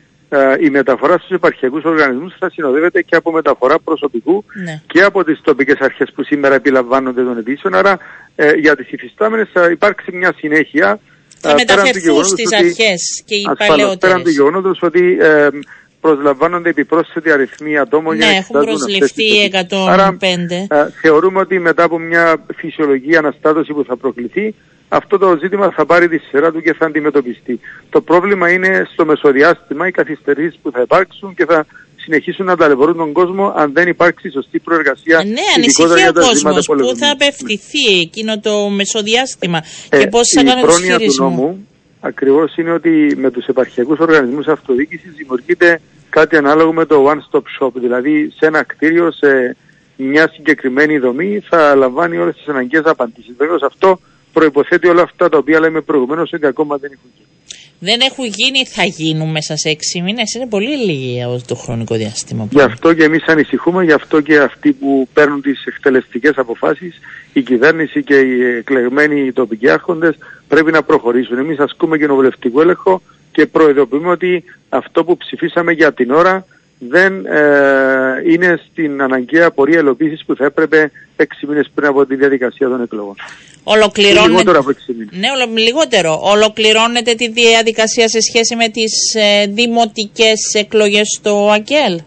[0.61, 4.83] η μεταφορά στους επαρχιακούς οργανισμούς θα συνοδεύεται και από μεταφορά προσωπικού ναι.
[4.87, 7.75] και από τις τοπικές αρχές που σήμερα επιλαμβάνονται των αιτήσεων.
[7.75, 7.99] Άρα
[8.37, 11.01] ε, για τις υφιστάμενες θα υπάρξει μια συνέχεια.
[11.39, 13.99] Θα ε, μεταφερθούν στις αρχές και οι παλαιότερες.
[13.99, 15.49] Πέραν του γεγονότος ότι ε,
[16.01, 19.59] προσλαμβάνονται επιπρόσθετοι αριθμοί ατόμων ναι, για να έχουν προσληφθεί 105.
[19.89, 20.17] Άρα,
[20.69, 24.55] ε, θεωρούμε ότι μετά από μια φυσιολογική αναστάτωση που θα προκληθεί
[24.89, 27.61] αυτό το ζήτημα θα πάρει τη σειρά του και θα αντιμετωπιστεί.
[27.91, 31.67] Το πρόβλημα είναι στο μεσοδιάστημα οι καθυστερήσεις που θα υπάρξουν και θα
[31.97, 35.19] συνεχίσουν να ταλαιπωρούν τον κόσμο αν δεν υπάρξει σωστή προεργασία.
[35.19, 40.43] Ε, ναι, ανησυχεί ο κόσμος που θα απευθυνθεί εκείνο το μεσοδιάστημα ε, και πώς θα
[40.43, 41.29] κάνει τους χειρισμού.
[41.29, 41.67] του νόμου
[42.01, 45.81] ακριβώς είναι ότι με τους επαρχιακούς οργανισμούς αυτοδιοίκησης δημιουργείται
[46.11, 47.71] κάτι ανάλογο με το one-stop shop.
[47.75, 49.57] Δηλαδή σε ένα κτίριο, σε
[49.97, 53.35] μια συγκεκριμένη δομή θα λαμβάνει όλες τις αναγκαίες απαντήσεις.
[53.37, 53.99] Βεβαίως αυτό
[54.39, 57.27] προποθέτει όλα αυτά τα οποία λέμε προηγουμένως και ακόμα δεν έχουν γίνει.
[57.81, 60.35] Δεν έχουν γίνει, θα γίνουν μέσα σε έξι μήνες.
[60.35, 62.49] Είναι πολύ λίγη το χρονικό διάστημα.
[62.51, 66.99] Γι' αυτό και εμείς ανησυχούμε, γι' αυτό και αυτοί που παίρνουν τις εκτελεστικές αποφάσεις,
[67.33, 70.15] η κυβέρνηση και οι εκλεγμένοι τοπικοί άρχοντες
[70.49, 71.39] πρέπει να προχωρήσουν.
[71.39, 76.47] Εμείς ασκούμε κοινοβουλευτικό έλεγχο και προειδοποιούμε ότι αυτό που ψηφίσαμε για την ώρα
[76.79, 82.15] δεν ε, είναι στην αναγκαία πορεία ελοπίσης που θα έπρεπε έξι μήνες πριν από τη
[82.17, 83.15] διαδικασία των εκλογών.
[83.63, 84.29] Ολοκληρώνεται...
[84.29, 85.09] Λιγότερο από έξι μήνες.
[85.13, 86.21] Ναι, λιγότερο.
[86.23, 92.01] Ολοκληρώνεται τη διαδικασία σε σχέση με τις ε, δημοτικές εκλογές στο ΑΚΕΛ;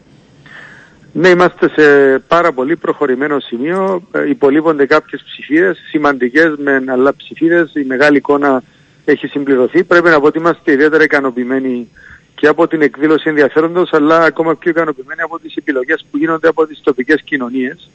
[1.13, 4.07] Ναι, είμαστε σε πάρα πολύ προχωρημένο σημείο.
[4.11, 7.71] Ε, υπολείπονται κάποιες ψηφίδες, σημαντικές με αλλά ψηφίδες.
[7.73, 8.63] Η μεγάλη εικόνα
[9.05, 9.83] έχει συμπληρωθεί.
[9.83, 11.89] Πρέπει να πω ότι είμαστε ιδιαίτερα ικανοποιημένοι
[12.41, 16.67] και από την εκδήλωση ενδιαφέροντος, αλλά ακόμα πιο ικανοποιημένοι από τις επιλογές που γίνονται από
[16.67, 17.89] τις τοπικές κοινωνίες.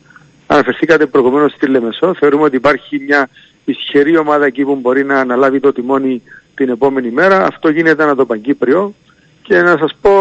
[0.47, 2.15] Αναφερθήκατε προηγουμένως στη Λεμεσό.
[2.15, 3.29] Θεωρούμε ότι υπάρχει μια
[3.65, 6.23] ισχυρή ομάδα εκεί που μπορεί να αναλάβει το τιμόνι
[6.55, 7.45] την επόμενη μέρα.
[7.45, 8.95] Αυτό γίνεται ανά το Παγκύπριο.
[9.43, 10.13] Και να σας πω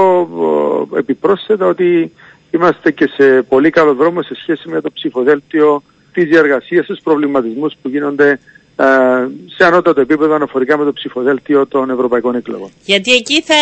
[0.97, 2.11] επιπρόσθετα ότι
[2.51, 7.73] είμαστε και σε πολύ καλό δρόμο σε σχέση με το ψηφοδέλτιο της διαργασίας, τους προβληματισμούς
[7.81, 8.39] που γίνονται ε,
[9.55, 12.69] σε ανώτατο επίπεδο αναφορικά με το ψηφοδέλτιο των ευρωπαϊκών εκλογών.
[12.85, 13.55] Γιατί εκεί θα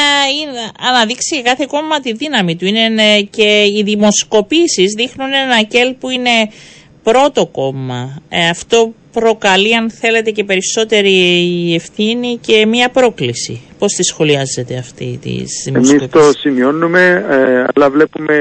[0.90, 2.66] αναδείξει κάθε κόμμα τη δύναμη του.
[2.66, 6.52] Είναι ε, και οι δημοσκοπήσεις δείχνουν ένα κέλ που είναι
[7.04, 8.22] πρώτο κόμμα.
[8.30, 13.62] Ε, αυτό προκαλεί αν θέλετε και περισσότερη ευθύνη και μια πρόκληση.
[13.78, 15.30] Πώς τη σχολιάζετε αυτή τη
[15.64, 15.96] δημοσκοπήση.
[15.96, 17.26] Εμείς το σημειώνουμε
[17.74, 18.38] αλλά βλέπουμε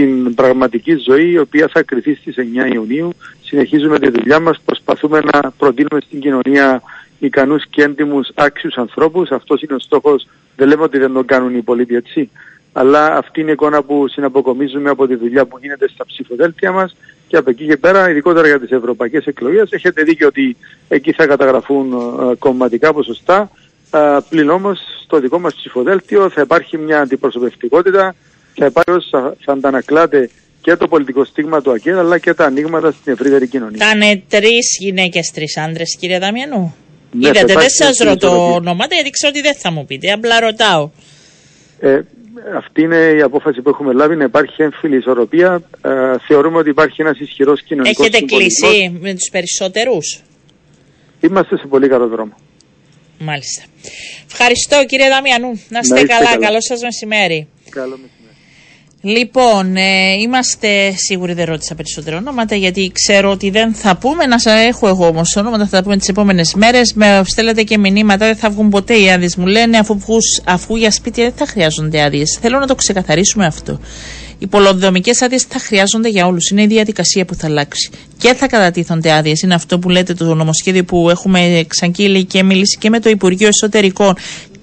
[0.00, 3.10] την πραγματική ζωή η οποία θα κρυθεί στις 9 Ιουνίου.
[3.42, 6.82] Συνεχίζουμε τη δουλειά μας, προσπαθούμε να προτείνουμε στην κοινωνία
[7.18, 9.30] ικανούς και έντιμους άξιους ανθρώπους.
[9.30, 12.30] Αυτός είναι ο στόχος, δεν λέμε ότι δεν τον κάνουν οι πολίτες έτσι.
[12.72, 16.96] Αλλά αυτή είναι η εικόνα που συναποκομίζουμε από τη δουλειά που γίνεται στα ψηφοδέλτια μας
[17.28, 20.56] και από εκεί και πέρα, ειδικότερα για τις ευρωπαϊκές εκλογές, έχετε δίκιο ότι
[20.88, 23.50] εκεί θα καταγραφούν uh, κομματικά ποσοστά.
[23.90, 28.14] Uh, πλην όμως στο δικό μας ψηφοδέλτιο θα υπάρχει μια αντιπροσωπευτικότητα,
[28.54, 29.10] θα υπάρχει
[29.44, 30.30] θα αντανακλάται
[30.60, 33.76] και το πολιτικό στίγμα του ΑΚΕΔ αλλά και τα ανοίγματα στην ευρύτερη κοινωνία.
[33.76, 36.74] Ήταν τρεις γυναίκες, τρεις άντρες, κύριε Δαμιανού.
[37.12, 40.12] Ναι, Είδατε, δεν σας ρωτώ ονόματα γιατί ξέρω ότι δεν θα μου πείτε.
[40.12, 40.90] Απλά ρωτάω.
[41.80, 42.00] Ε,
[42.56, 45.62] αυτή είναι η απόφαση που έχουμε λάβει να υπάρχει έμφυλη ισορροπία.
[45.82, 45.90] Ε,
[46.26, 50.20] θεωρούμε ότι υπάρχει ένας ισχυρός κοινωνικός Έχετε κλείσει με τους περισσότερους;
[51.20, 52.34] Είμαστε σε πολύ καλό δρόμο.
[53.18, 53.62] Μάλιστα.
[54.26, 55.62] Ευχαριστώ κύριε Δαμιανού.
[55.68, 56.24] Να είστε, καλά.
[56.24, 56.46] καλά.
[56.46, 57.48] Καλό σας μεσημέρι.
[57.70, 58.19] Καλό μεσημέρι.
[59.02, 64.26] Λοιπόν, ε, είμαστε σίγουροι δεν ρώτησα περισσότερα ονόματα γιατί ξέρω ότι δεν θα πούμε.
[64.26, 66.92] Να σας έχω εγώ όμως ονόματα, θα τα πούμε τις επόμενες μέρες.
[66.94, 69.98] Με στέλνετε και μηνύματα, δεν θα βγουν ποτέ οι άδειες μου λένε, αφού,
[70.44, 72.38] αφού για σπίτια δεν θα χρειάζονται άδειες.
[72.40, 73.80] Θέλω να το ξεκαθαρίσουμε αυτό.
[74.38, 76.50] Οι πολυδομικέ άδειες θα χρειάζονται για όλους.
[76.50, 77.90] Είναι η διαδικασία που θα αλλάξει.
[78.18, 79.42] Και θα κατατίθονται άδειες.
[79.42, 83.48] Είναι αυτό που λέτε το νομοσχέδιο που έχουμε εξαγγείλει και μιλήσει και με το Υπουργείο
[83.48, 84.16] Εσωτερικών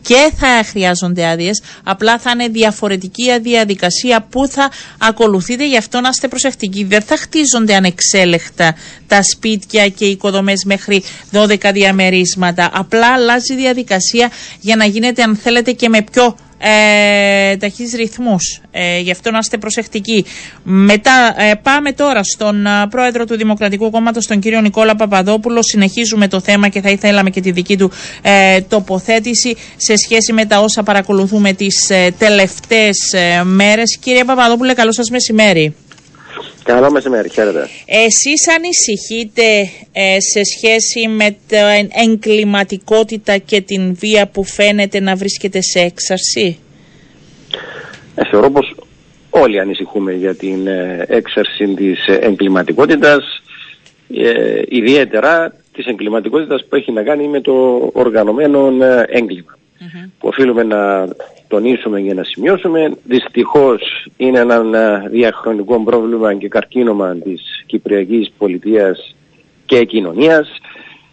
[0.07, 1.61] και θα χρειάζονται άδειες.
[1.83, 5.67] Απλά θα είναι διαφορετική η διαδικασία που θα ακολουθείτε.
[5.67, 6.83] Γι' αυτό να είστε προσεκτικοί.
[6.83, 8.75] Δεν θα χτίζονται ανεξέλεκτα
[9.07, 12.69] τα σπίτια και οι οικοδομές μέχρι 12 διαμερίσματα.
[12.73, 18.61] Απλά αλλάζει η διαδικασία για να γίνεται, αν θέλετε, και με πιο ε, ταχύς ρυθμούς.
[18.71, 20.25] Ε, γι' αυτό να είστε προσεκτικοί.
[20.63, 25.63] Μετά ε, πάμε τώρα στον ε, πρόεδρο του Δημοκρατικού Κόμματος, τον κύριο Νικόλα Παπαδόπουλο.
[25.63, 27.91] Συνεχίζουμε το θέμα και θα ήθελαμε και τη δική του
[28.21, 32.97] ε, τοποθέτηση σε σχέση με τα όσα παρακολουθούμε τις ε, τελευταίες
[33.43, 33.97] μέρες.
[33.97, 35.75] Κύριε Παπαδόπουλε, καλό σας μεσημέρι.
[36.67, 37.67] Καλό μεσημέρι, χαίρετε.
[37.85, 39.43] Εσείς ανησυχείτε
[39.91, 46.59] ε, σε σχέση με την εγκληματικότητα και την βία που φαίνεται να βρίσκεται σε έξαρση;
[48.15, 48.75] Ε, θεωρώ πως
[49.29, 53.41] όλοι ανησυχούμε για την ε, έξαρση της εγκληματικότητας,
[54.13, 58.67] ε, ιδιαίτερα της εγκληματικότητας που έχει να κάνει με το οργανωμένο
[59.07, 59.57] έγκλημα
[60.19, 61.07] που οφείλουμε να
[61.47, 62.91] τονίσουμε και να σημειώσουμε.
[63.03, 69.15] Δυστυχώς είναι ένα ε, διαχρονικό πρόβλημα και καρκίνωμα της Κυπριακής πολιτείας
[69.65, 70.49] και κοινωνίας.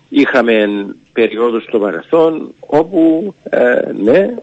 [0.08, 4.34] Είχαμε περιόδους στο παρελθόν όπου ε, ναι,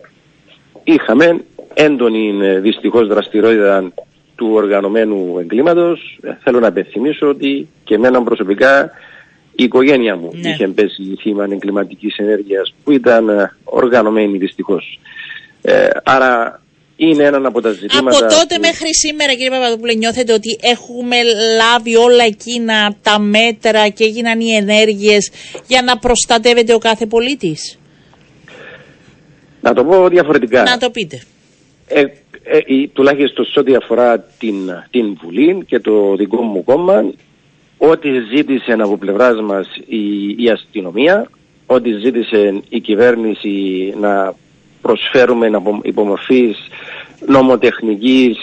[0.83, 3.91] είχαμε έντονη ε, δυστυχώς δραστηριότητα
[4.35, 6.19] του οργανωμένου εγκλήματος.
[6.43, 8.91] Θέλω να επιθυμίσω ότι και εμένα προσωπικά
[9.55, 10.49] η οικογένεια μου ναι.
[10.49, 14.99] είχε πέσει θύμα εγκληματικής ενέργειας που ήταν ε, οργανωμένη δυστυχώς.
[16.12, 16.62] Ε, άρα
[16.95, 18.18] είναι ένα από τα ζητήματα.
[18.18, 21.16] Από τότε μέχρι σήμερα, κύριε Παπαδοπούλε, νιώθετε ότι έχουμε
[21.57, 25.32] λάβει όλα εκείνα τα μέτρα και έγιναν οι ενέργειες
[25.68, 27.80] για να προστατεύεται ο κάθε πολίτης;
[29.62, 30.64] Να το πω διαφορετικά.
[30.64, 31.22] Να το πείτε.
[31.88, 32.01] Ε,
[32.43, 34.55] ε, τουλάχιστον σε ό,τι αφορά την,
[34.89, 37.14] την Βουλή και το δικό μου κόμμα,
[37.78, 41.30] ό,τι ζήτησε από πλευράς μας η, η αστυνομία,
[41.66, 43.49] ό,τι ζήτησε η κυβέρνηση
[43.99, 44.36] να
[44.82, 45.49] προσφέρουμε
[45.82, 46.57] υπομορφής
[47.27, 48.38] νομοτεχνικής,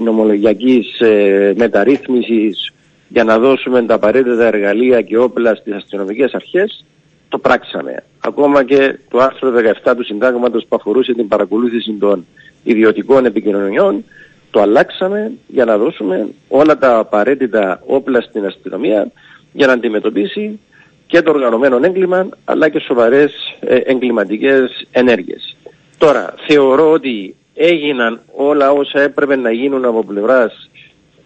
[0.00, 2.70] νομολογιακής ε, μεταρρύθμισης
[3.08, 6.84] για να δώσουμε τα απαραίτητα εργαλεία και όπλα στις αστυνομικές αρχές,
[7.28, 8.02] το πράξαμε.
[8.20, 9.52] Ακόμα και το άρθρο
[9.84, 12.26] 17 του συντάγματος που αφορούσε την παρακολούθηση των
[12.62, 14.04] ιδιωτικών επικοινωνιών,
[14.50, 19.10] το αλλάξαμε για να δώσουμε όλα τα απαραίτητα όπλα στην αστυνομία
[19.52, 20.58] για να αντιμετωπίσει
[21.06, 25.56] και το οργανωμένο έγκλημα αλλά και σοβαρές ε, εγκληματικές ενέργειες.
[25.98, 30.70] Τώρα θεωρώ ότι έγιναν όλα όσα έπρεπε να γίνουν από πλευράς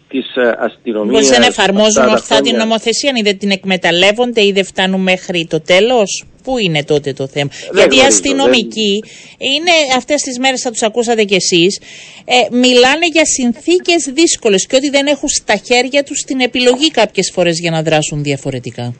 [0.08, 1.20] της ε, αστυνομίας.
[1.20, 5.60] Πώς δεν εφαρμόζουν ορθά την νομοθεσία, αν δεν την εκμεταλλεύονται ή δεν φτάνουν μέχρι το
[5.60, 9.04] τέλος; Πού είναι τότε το θέμα; Γιατί οι αστυνομικοί
[9.38, 11.80] είναι αυτές τις μέρες, θα τους ακούσατε κι εσείς,
[12.24, 17.30] ε, μιλάνε για συνθήκες δύσκολες και ότι δεν έχουν στα χέρια τους την επιλογή κάποιες
[17.34, 18.94] φορές για να δράσουν διαφορετικά.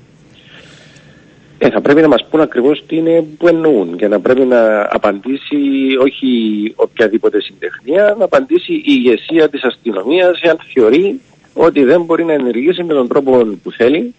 [1.63, 4.89] Ε, θα πρέπει να μας πούν ακριβώς τι είναι που εννοούν και να πρέπει να
[4.91, 5.57] απαντήσει
[6.01, 6.29] όχι
[6.77, 11.21] οποιαδήποτε συντεχνία, να απαντήσει η ηγεσία της αστυνομίας εάν θεωρεί
[11.55, 14.15] ότι δεν μπορεί να ενεργήσει με τον τρόπο που θέλει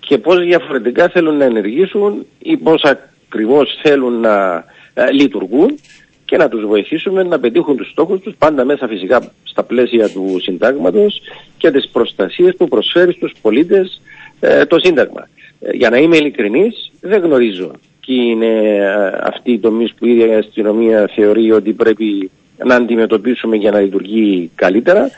[0.00, 4.64] και πώς διαφορετικά θέλουν να ενεργήσουν ή πώς ακριβώς θέλουν να
[4.94, 5.78] ε, λειτουργούν
[6.24, 10.38] και να τους βοηθήσουμε να πετύχουν τους στόχους τους πάντα μέσα φυσικά στα πλαίσια του
[10.42, 11.20] συντάγματος
[11.58, 14.00] και τις προστασίες που προσφέρει στους πολίτες
[14.40, 15.28] ε, το Σύνταγμα.
[15.62, 17.70] Ε, για να είμαι ειλικρινής δεν γνωρίζω
[18.06, 18.80] ποιοι είναι
[19.22, 22.30] αυτοί οι τομείς που η ίδια η αστυνομία θεωρεί ότι πρέπει
[22.64, 25.10] να αντιμετωπίσουμε για να λειτουργεί καλύτερα.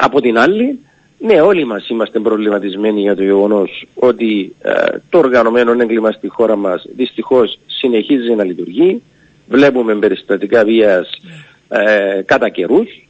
[0.00, 0.78] Από την άλλη
[1.18, 4.70] ναι, όλοι μας είμαστε προβληματισμένοι για το γεγονός ότι ε,
[5.10, 9.02] το οργανωμένο έγκλημα στη χώρα μας δυστυχώς συνεχίζει να λειτουργεί.
[9.48, 11.10] Βλέπουμε περιστατικά βίας
[11.68, 13.08] ε, κατά καιρούς.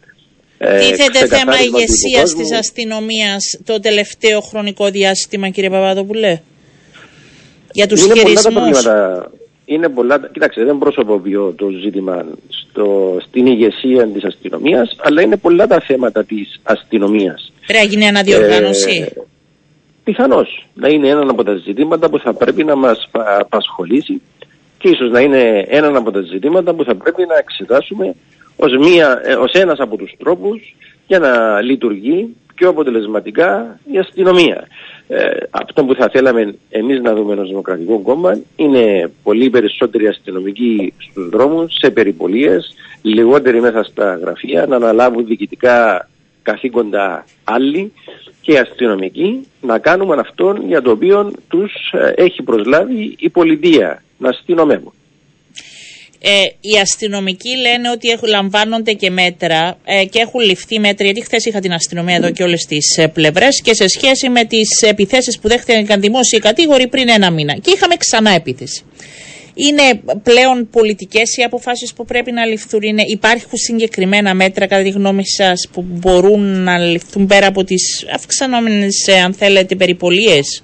[0.59, 6.41] Ε, Τίθεται θέμα ηγεσίας της αστυνομίας το τελευταίο χρονικό διάστημα, κύριε Παπαδοπουλέ.
[7.75, 8.87] Για τους χειρισμούς
[9.65, 10.31] είναι πολλά.
[10.33, 16.25] Κοιτάξτε, δεν προσωποποιώ το ζήτημα στο, στην ηγεσία της αστυνομίας, αλλά είναι πολλά τα θέματα
[16.25, 17.53] της αστυνομίας.
[17.67, 19.13] Πρέπει να γίνει αναδιοργάνωση.
[19.17, 19.21] Ε,
[20.05, 23.09] Πιθανώς να είναι ένα από τα ζητήματα που θα πρέπει να μας
[23.41, 24.23] απασχολήσει
[24.79, 28.15] και ίσως να είναι ένα από τα ζητήματα που θα πρέπει να εξετάσουμε
[28.57, 34.67] ως, μία, ε, ως ένας από τους τρόπους για να λειτουργεί πιο αποτελεσματικά η αστυνομία.
[35.09, 40.95] Ε, αυτό που θα θέλαμε εμείς να δούμε ως Δημοκρατικό Κόμμα είναι πολύ περισσότεροι αστυνομικοί
[40.99, 46.09] στους δρόμους, σε περιπολίες, λιγότεροι μέσα στα γραφεία, να αναλάβουν διοικητικά
[46.43, 47.93] καθήκοντα άλλοι
[48.41, 54.29] και αστυνομικοί να κάνουμε αυτό για το οποίο τους ε, έχει προσλάβει η πολιτεία να
[54.29, 54.93] αστυνομεύουν.
[56.27, 61.05] Ε, οι αστυνομικοί λένε ότι έχουν, λαμβάνονται και μέτρα ε, και έχουν ληφθεί μέτρα.
[61.05, 64.45] Γιατί χθες είχα την αστυνομία εδώ και όλες τις ε, πλευρές και σε σχέση με
[64.45, 67.55] τις επιθέσεις που δέχτηκαν δημόσιοι κατήγοροι πριν ένα μήνα.
[67.55, 68.83] Και είχαμε ξανά επίθεση.
[69.55, 72.83] Είναι πλέον πολιτικές οι αποφάσεις που πρέπει να ληφθούν.
[72.83, 78.07] Είναι, υπάρχουν συγκεκριμένα μέτρα, κατά τη γνώμη σας, που μπορούν να ληφθούν πέρα από τις
[78.15, 80.63] αυξανόμενες, αν θέλετε, περιπολίες;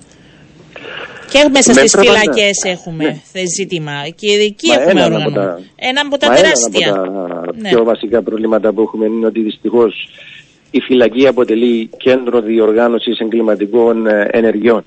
[1.30, 3.42] Και μέσα στις φυλακές έχουμε ναι.
[3.56, 3.92] ζήτημα.
[4.14, 5.58] Και εκεί έχουμε όργανο.
[5.76, 6.86] Ένα από τα τεράστια.
[6.86, 7.68] Ένα από τα ναι.
[7.68, 10.08] πιο βασικά προβλήματα που έχουμε είναι ότι δυστυχώς
[10.70, 14.84] η φυλακή αποτελεί κέντρο διοργάνωσης εγκληματικών ε, ενεργειών.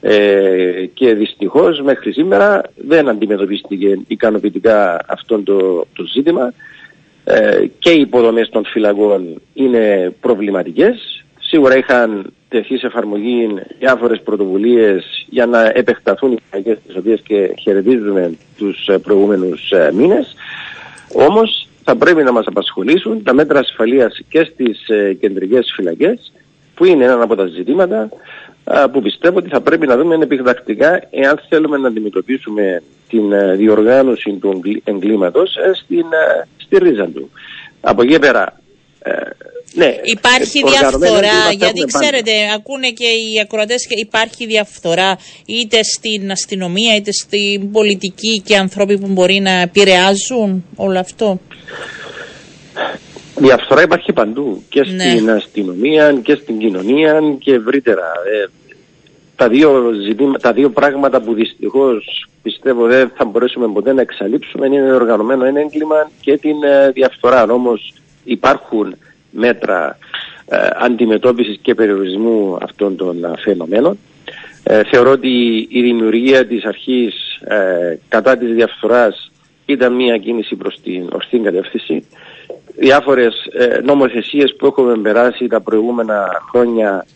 [0.00, 6.52] Ε, και δυστυχώς μέχρι σήμερα δεν αντιμετωπίστηκε ικανοποιητικά αυτό το, το ζήτημα
[7.24, 11.24] ε, και οι υποδομές των φυλακών είναι προβληματικές.
[11.40, 13.48] Σίγουρα είχαν τεθείς σε εφαρμογή
[13.78, 19.90] διάφορες πρωτοβουλίες για να επεκταθούν οι φυλακές τις οποίες και χαιρετίζουμε τους ε, προηγούμενους ε,
[19.94, 20.34] μήνες.
[21.14, 26.32] Όμως θα πρέπει να μας απασχολήσουν τα μέτρα ασφαλείας και στις ε, κεντρικές φυλακές
[26.74, 28.08] που είναι ένα από τα ζητήματα
[28.92, 34.32] που πιστεύω ότι θα πρέπει να δούμε επιδακτικά εάν θέλουμε να αντιμετωπίσουμε την ε, διοργάνωση
[34.32, 37.30] του εγκλήματος ε, στην, ε, στη ρίζα του.
[37.80, 38.59] Από εκεί πέρα,
[39.74, 46.96] ναι, υπάρχει διαφθορά, γιατί ξέρετε, ακούνε και οι ακροατές και υπάρχει διαφθορά είτε στην αστυνομία
[46.96, 51.40] είτε στην πολιτική και ανθρώποι που μπορεί να επηρεάζουν όλο αυτό.
[53.36, 55.10] Διαφθορά υπάρχει παντού και ναι.
[55.10, 58.12] στην αστυνομία και στην κοινωνία και ευρύτερα.
[58.32, 58.46] Ε,
[59.36, 59.94] τα, δύο
[60.40, 65.44] τα δύο πράγματα που δυστυχώς πιστεύω δεν θα μπορέσουμε ποτέ να εξαλείψουμε είναι το οργανωμένο
[65.44, 67.42] ένα έγκλημα και την ε, διαφθορά.
[67.42, 67.92] Όμως
[68.32, 68.94] υπάρχουν
[69.30, 69.98] μέτρα
[70.46, 73.98] ε, αντιμετώπισης και περιορισμού αυτών των ε, φαινομένων.
[74.62, 77.14] Ε, θεωρώ ότι η δημιουργία της αρχής
[77.44, 79.30] ε, κατά της διαφθοράς
[79.66, 82.04] ήταν μια κίνηση προς την ορθή κατεύθυνση
[82.76, 87.06] διάφορες ε, νομοθεσίες που έχουμε περάσει τα προηγούμενα χρόνια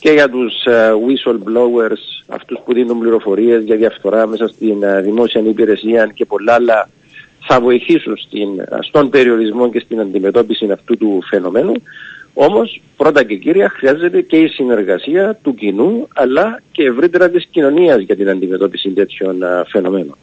[0.00, 5.40] και για τους ε, whistleblowers, αυτούς που δίνουν πληροφορίες για διαφθορά μέσα στην ε, δημόσια
[5.40, 6.88] υπηρεσία και πολλά άλλα
[7.46, 8.48] θα βοηθήσουν στην,
[8.80, 11.72] στον περιορισμό και στην αντιμετώπιση αυτού του φαινομένου.
[12.34, 18.00] Όμως πρώτα και κύρια χρειάζεται και η συνεργασία του κοινού αλλά και ευρύτερα της κοινωνίας
[18.00, 20.16] για την αντιμετώπιση τέτοιων φαινομένων.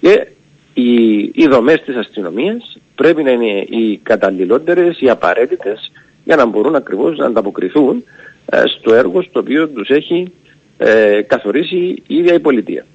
[0.00, 0.26] Και
[0.74, 5.92] οι, οι δομές της αστυνομίας πρέπει να είναι οι καταλληλότερες, οι απαραίτητες
[6.24, 8.04] για να μπορούν ακριβώς να ανταποκριθούν
[8.46, 10.32] ε, στο έργο στο οποίο τους έχει
[10.84, 11.76] ε, καθορίσει
[12.06, 12.86] η ίδια η πολιτεία.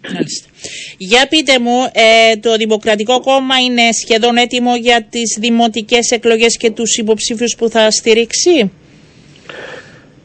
[0.98, 6.72] Για πείτε μου, ε, το Δημοκρατικό Κόμμα είναι σχεδόν έτοιμο για τις δημοτικές εκλογές και
[6.72, 8.72] τους υποψήφιους που θα στηρίξει;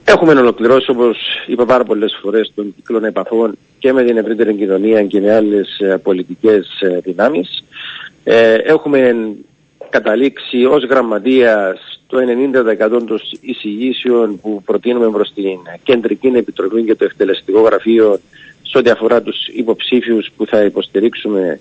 [0.05, 5.05] Έχουμε ολοκληρώσει, όπως είπα πάρα πολλές φορές, τον κύκλο επαφών και με την ευρύτερη κοινωνία
[5.05, 5.69] και με άλλες
[6.03, 6.69] πολιτικές
[7.03, 7.65] δυνάμεις.
[8.25, 9.15] Ε, έχουμε
[9.91, 11.77] καταλήξει ως γραμματεία
[12.13, 18.21] το 90% των εισηγήσεων που προτείνουμε προς την Κεντρική Επιτροπή και το Εκτελεστικό Γραφείο
[18.63, 21.61] σε ό,τι αφορά τους υποψήφιους που θα υποστηρίξουμε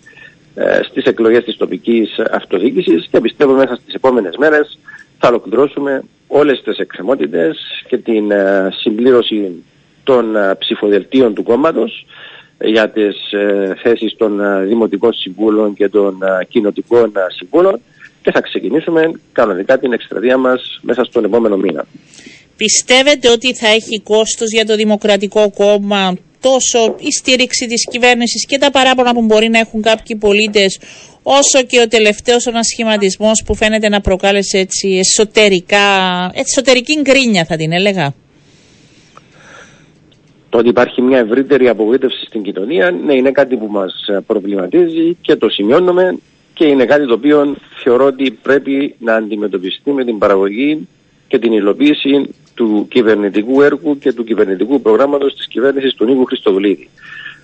[0.56, 4.78] ε, στις εκλογές της τοπικής αυτοδιοίκησης και πιστεύω μέσα στις επόμενες μέρες
[5.20, 9.64] θα ολοκληρώσουμε όλες τις εκκρεμότητες και την ε, συμπλήρωση
[10.04, 12.06] των ε, ψηφοδελτίων του κόμματος
[12.64, 16.18] για τις ε, θέσεις των δημοτικών συμβούλων και των
[16.50, 17.80] κοινοτικών συμβούλων
[18.22, 21.86] και θα ξεκινήσουμε κανονικά την εκστρατεία μας μέσα στον επόμενο μήνα.
[22.58, 28.58] Πιστεύετε ότι θα έχει κόστος για το Δημοκρατικό Κόμμα τόσο η στήριξη της κυβέρνησης και
[28.58, 30.80] τα παράπονα που μπορεί να έχουν κάποιοι πολίτες
[31.24, 35.86] όσο και ο τελευταίος ανασχηματισμός που φαίνεται να προκάλεσε έτσι εσωτερικά,
[36.34, 38.14] εσωτερική γκρίνια θα την έλεγα.
[40.50, 43.94] Το ότι υπάρχει μια ευρύτερη απογοήτευση στην κοινωνία ναι, είναι κάτι που μας
[44.26, 46.18] προβληματίζει και το σημειώνουμε
[46.54, 50.88] και είναι κάτι το οποίο θεωρώ ότι πρέπει να αντιμετωπιστεί με την παραγωγή
[51.28, 56.90] και την υλοποίηση του κυβερνητικού έργου και του κυβερνητικού προγράμματος της κυβέρνησης του Νίκου Χριστοδουλίδη.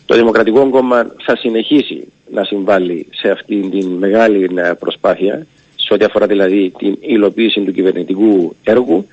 [0.05, 5.45] Το Δημοκρατικό Κόμμα θα συνεχίσει να συμβάλλει σε αυτή την μεγάλη ε, προσπάθεια,
[5.75, 9.07] σε ό,τι αφορά δηλαδή την υλοποίηση του κυβερνητικού έργου.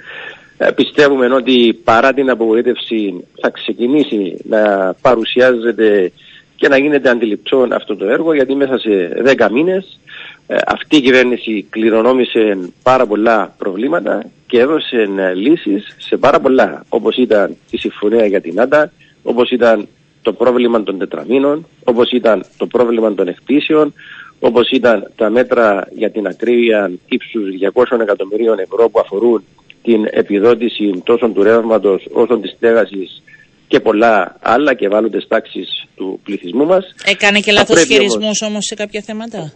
[0.56, 6.12] Ε, πιστεύουμε ότι παρά την απογοήτευση θα ξεκινήσει να παρουσιάζεται
[6.56, 9.98] και να γίνεται αντιληπτό αυτό το έργο γιατί μέσα σε 10 μήνες
[10.46, 16.84] ε, αυτή η κυβέρνηση κληρονόμησε πάρα πολλά προβλήματα και έδωσε ε, λύσεις σε πάρα πολλά
[16.88, 18.92] όπως ήταν η συμφωνία για την ΆΤΑ,
[19.22, 19.88] όπως ήταν
[20.22, 23.92] το πρόβλημα των τετραμήνων, όπως ήταν το πρόβλημα των εκπτήσεων,
[24.40, 27.42] όπως ήταν τα μέτρα για την ακρίβεια ύψους
[27.74, 29.44] 200 εκατομμυρίων ευρώ που αφορούν
[29.82, 33.22] την επιδότηση τόσο του ρεύματος όσο της στέγασης
[33.68, 36.94] και πολλά άλλα και βάλλοντες τάξεις του πληθυσμού μας.
[37.04, 39.52] Έκανε και λάθος χειρισμούς όμως σε κάποια θέματα;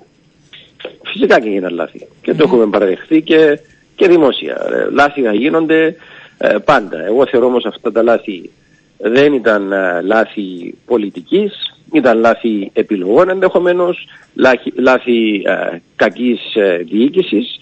[1.12, 2.06] Φυσικά και έγιναν λάθη.
[2.22, 3.60] Και το έχουμε παραδεχθεί και,
[3.94, 4.54] και δημόσια.
[4.72, 5.96] Ε, λάθη να γίνονται
[6.38, 7.04] ε, πάντα.
[7.04, 8.50] Εγώ θεωρώ όμως αυτά τα λάθη
[8.98, 11.52] δεν ήταν ε, λάθη πολιτικής,
[11.92, 15.42] ήταν λάθη επιλογών ενδεχομένως, λάθη, λάθη
[15.96, 16.40] κακής
[16.84, 17.58] διοίκησης.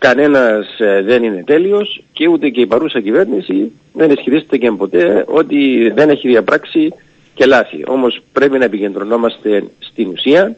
[0.00, 0.66] Κανένας
[1.04, 6.10] δεν είναι τέλειος και ούτε και η παρούσα κυβέρνηση δεν ισχυρίζεται και ποτέ ότι δεν
[6.10, 6.92] έχει διαπράξει
[7.34, 7.82] και λάθη.
[7.86, 10.56] Όμως πρέπει να επικεντρωνόμαστε στην ουσία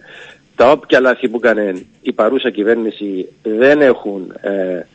[0.56, 4.86] τα όποια λάθη που έκανε η παρούσα κυβέρνηση δεν έχουν ε,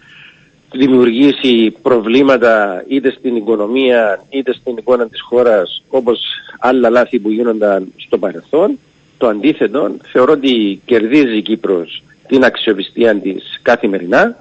[0.71, 6.19] δημιουργήσει προβλήματα είτε στην οικονομία είτε στην εικόνα της χώρας όπως
[6.59, 8.79] άλλα λάθη που γίνονταν στο παρελθόν.
[9.17, 14.35] Το αντίθετο θεωρώ ότι κερδίζει η Κύπρος την αξιοπιστία της καθημερινά.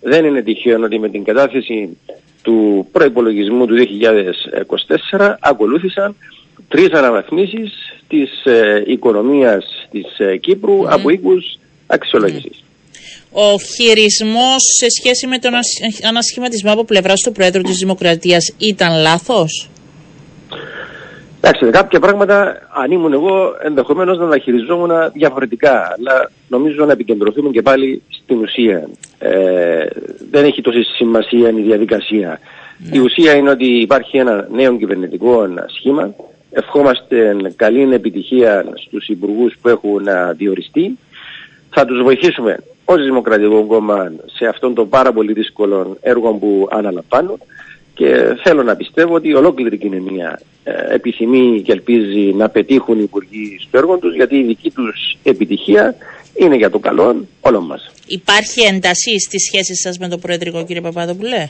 [0.00, 1.96] Δεν είναι τυχαίο ότι με την κατάθεση
[2.42, 3.74] του προϋπολογισμού του
[5.10, 6.16] 2024 ακολούθησαν
[6.68, 7.72] τρεις αναβαθμίσεις
[8.08, 10.86] της ε, οικονομίας της ε, Κύπρου mm.
[10.88, 12.62] από οίκους αξιολόγησης.
[13.32, 15.52] Ο χειρισμός σε σχέση με τον
[16.08, 19.68] ανασχηματισμό από πλευράς του Πρόεδρου της Δημοκρατίας ήταν λάθος;
[21.40, 27.50] Εντάξει, κάποια πράγματα αν ήμουν εγώ ενδεχομένως να τα χειριζόμουν διαφορετικά, αλλά νομίζω να επικεντρωθούμε
[27.50, 28.88] και πάλι στην ουσία.
[29.18, 29.86] Ε,
[30.30, 32.40] δεν έχει τόση σημασία η διαδικασία.
[32.78, 32.96] Ναι.
[32.96, 36.14] Η ουσία είναι ότι υπάρχει ένα νέο κυβερνητικό σχήμα
[36.50, 40.98] Ευχόμαστε καλή επιτυχία στους υπουργούς που έχουν διοριστεί.
[41.70, 47.38] Θα τους βοηθήσουμε ως Δημοκρατικό Κόμμα σε αυτόν τον πάρα πολύ δύσκολο έργο που αναλαμβάνουν
[47.98, 53.02] και θέλω να πιστεύω ότι ολόκληρη η κοινωνία ε, επιθυμεί και ελπίζει να πετύχουν οι
[53.02, 55.94] υπουργοί στο έργο τους γιατί η δική τους επιτυχία
[56.34, 57.90] είναι για το καλό όλων μας.
[58.06, 61.48] Υπάρχει ένταση στις σχέσεις σας με τον Προεδρικό κύριε Παπαδοπουλέ.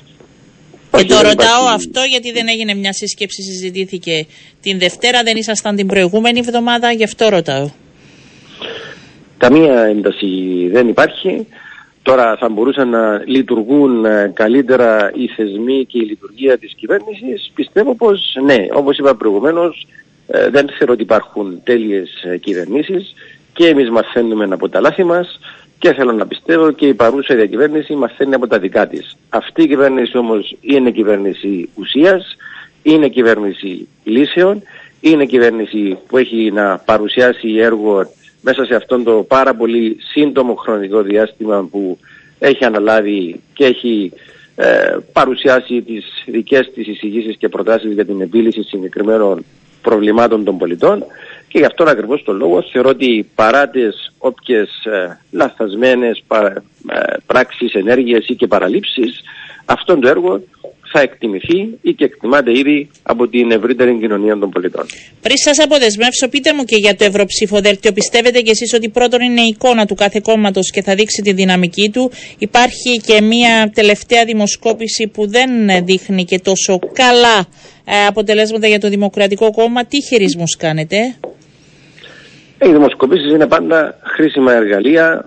[0.96, 4.26] Και το ρωτάω αυτό γιατί δεν έγινε μια σύσκεψη, συζητήθηκε
[4.62, 7.70] την Δευτέρα, δεν ήσασταν την προηγούμενη εβδομάδα, γι' αυτό ρωτάω.
[9.38, 10.26] Καμία ένταση
[10.70, 11.46] δεν υπάρχει.
[12.08, 17.50] Τώρα θα μπορούσαν να λειτουργούν ε, καλύτερα οι θεσμοί και η λειτουργία της κυβέρνησης.
[17.54, 19.86] Πιστεύω πως ναι, όπως είπα προηγουμένως,
[20.26, 23.14] ε, δεν θεωρώ ότι υπάρχουν τέλειες ε, κυβερνήσεις
[23.52, 25.38] και εμείς μαθαίνουμε από τα λάθη μας
[25.78, 29.16] και θέλω να πιστεύω και η παρούσα διακυβέρνηση μαθαίνει από τα δικά της.
[29.28, 32.36] Αυτή η κυβέρνηση όμως είναι κυβέρνηση ουσίας,
[32.82, 34.62] είναι κυβέρνηση λύσεων,
[35.00, 38.10] είναι κυβέρνηση που έχει να παρουσιάσει έργο
[38.40, 41.98] μέσα σε αυτόν το πάρα πολύ σύντομο χρονικό διάστημα που
[42.38, 44.12] έχει αναλάβει και έχει
[44.56, 49.44] ε, παρουσιάσει τις δικές της εισηγήσεις και προτάσεις για την επίλυση συγκεκριμένων
[49.82, 51.04] προβλημάτων των πολιτών
[51.48, 57.16] και γι' αυτόν ακριβώς τον λόγο θεωρώ ότι παρά τις όποιες ε, λαθασμένες πα, ε,
[57.26, 59.22] πράξεις, ενέργειες ή και παραλήψεις
[59.64, 60.42] αυτό το έργο
[60.92, 64.86] θα εκτιμηθεί ή και εκτιμάται ήδη από την ευρύτερη κοινωνία των πολιτών.
[65.22, 67.92] Πριν σας αποδεσμεύσω, πείτε μου και για το Ευρωψηφοδέλτιο.
[67.92, 71.32] Πιστεύετε κι εσείς ότι πρώτον είναι η εικόνα του κάθε κόμματος και θα δείξει τη
[71.32, 72.10] δυναμική του.
[72.38, 75.50] Υπάρχει και μία τελευταία δημοσκόπηση που δεν
[75.84, 77.46] δείχνει και τόσο καλά
[77.84, 79.84] ε, αποτελέσματα για το Δημοκρατικό Κόμμα.
[79.84, 80.96] Τι χειρισμούς κάνετε;
[82.62, 85.26] Οι δημοσκοπήσεις είναι πάντα χρήσιμα εργαλεία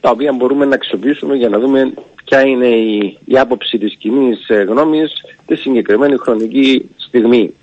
[0.00, 1.92] τα οποία μπορούμε να αξιοποιήσουμε για να δούμε
[2.28, 5.12] ποια είναι η, η άποψη της κοινής ε, γνώμης
[5.46, 7.54] τη συγκεκριμένη χρονική στιγμή.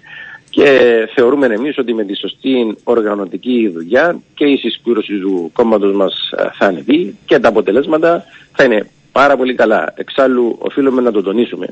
[0.49, 0.79] Και
[1.15, 6.47] θεωρούμε εμείς ότι με τη σωστή οργανωτική δουλειά και η συσπήρωση του κόμματος μας ε,
[6.53, 9.93] θα ανεβεί και τα αποτελέσματα θα είναι πάρα πολύ καλά.
[9.95, 11.67] Εξάλλου οφείλουμε να το τονίσουμε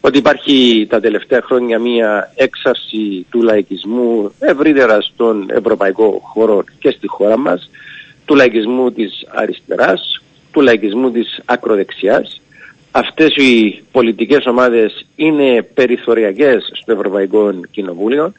[0.00, 7.06] ότι υπάρχει τα τελευταία χρόνια μία έξαρση του λαϊκισμού ευρύτερα στον ευρωπαϊκό χώρο και στη
[7.08, 7.70] χώρα μας,
[8.24, 10.22] του λαϊκισμού της αριστεράς,
[10.52, 12.40] του λαϊκισμού της ακροδεξιάς.
[12.90, 18.32] Αυτές οι πολιτικές ομάδες είναι περιθωριακές στο Ευρωπαϊκό Κοινοβούλιο.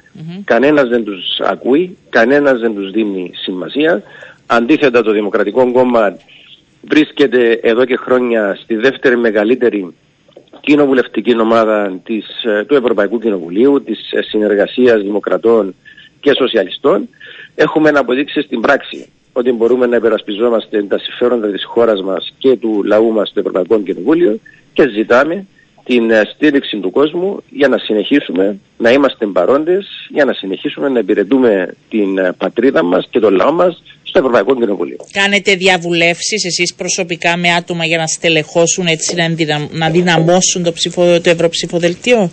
[0.44, 4.04] Κανένας δεν τους ακούει, κανένας δεν τους δίνει σημασία.
[4.46, 6.18] Αντίθετα το Δημοκρατικό Κόμμα
[6.82, 9.94] βρίσκεται εδώ και χρόνια στη δεύτερη μεγαλύτερη
[10.60, 15.76] κοινοβουλευτική ομάδα της, ε, του Ευρωπαϊκού Κοινοβουλίου, της ε, συνεργασίας δημοκρατών
[16.20, 17.10] και σοσιαλιστών,
[17.56, 22.56] έχουμε να αποδείξεις στην πράξη ότι μπορούμε να υπερασπιζόμαστε τα συμφέροντα της χώρας μας και
[22.56, 24.40] του λαού μας στο Ευρωπαϊκό Κοινοβούλιο
[24.74, 25.46] και ζητάμε
[25.84, 31.00] την ε, στήριξη του κόσμου για να συνεχίσουμε να είμαστε παρόντες, για να συνεχίσουμε να
[31.00, 34.98] υπηρετούμε την ε, πατρίδα μας και τον λαό μας στο Ευρωπαϊκό Κοινοβούλιο.
[35.12, 41.22] Κάνετε διαβουλεύσεις εσείς προσωπικά με άτομα για να στελεχώσουν έτσι να, να δυναμώσουν το, ψηφο,
[41.22, 42.32] το ευρωψηφοδελτίο.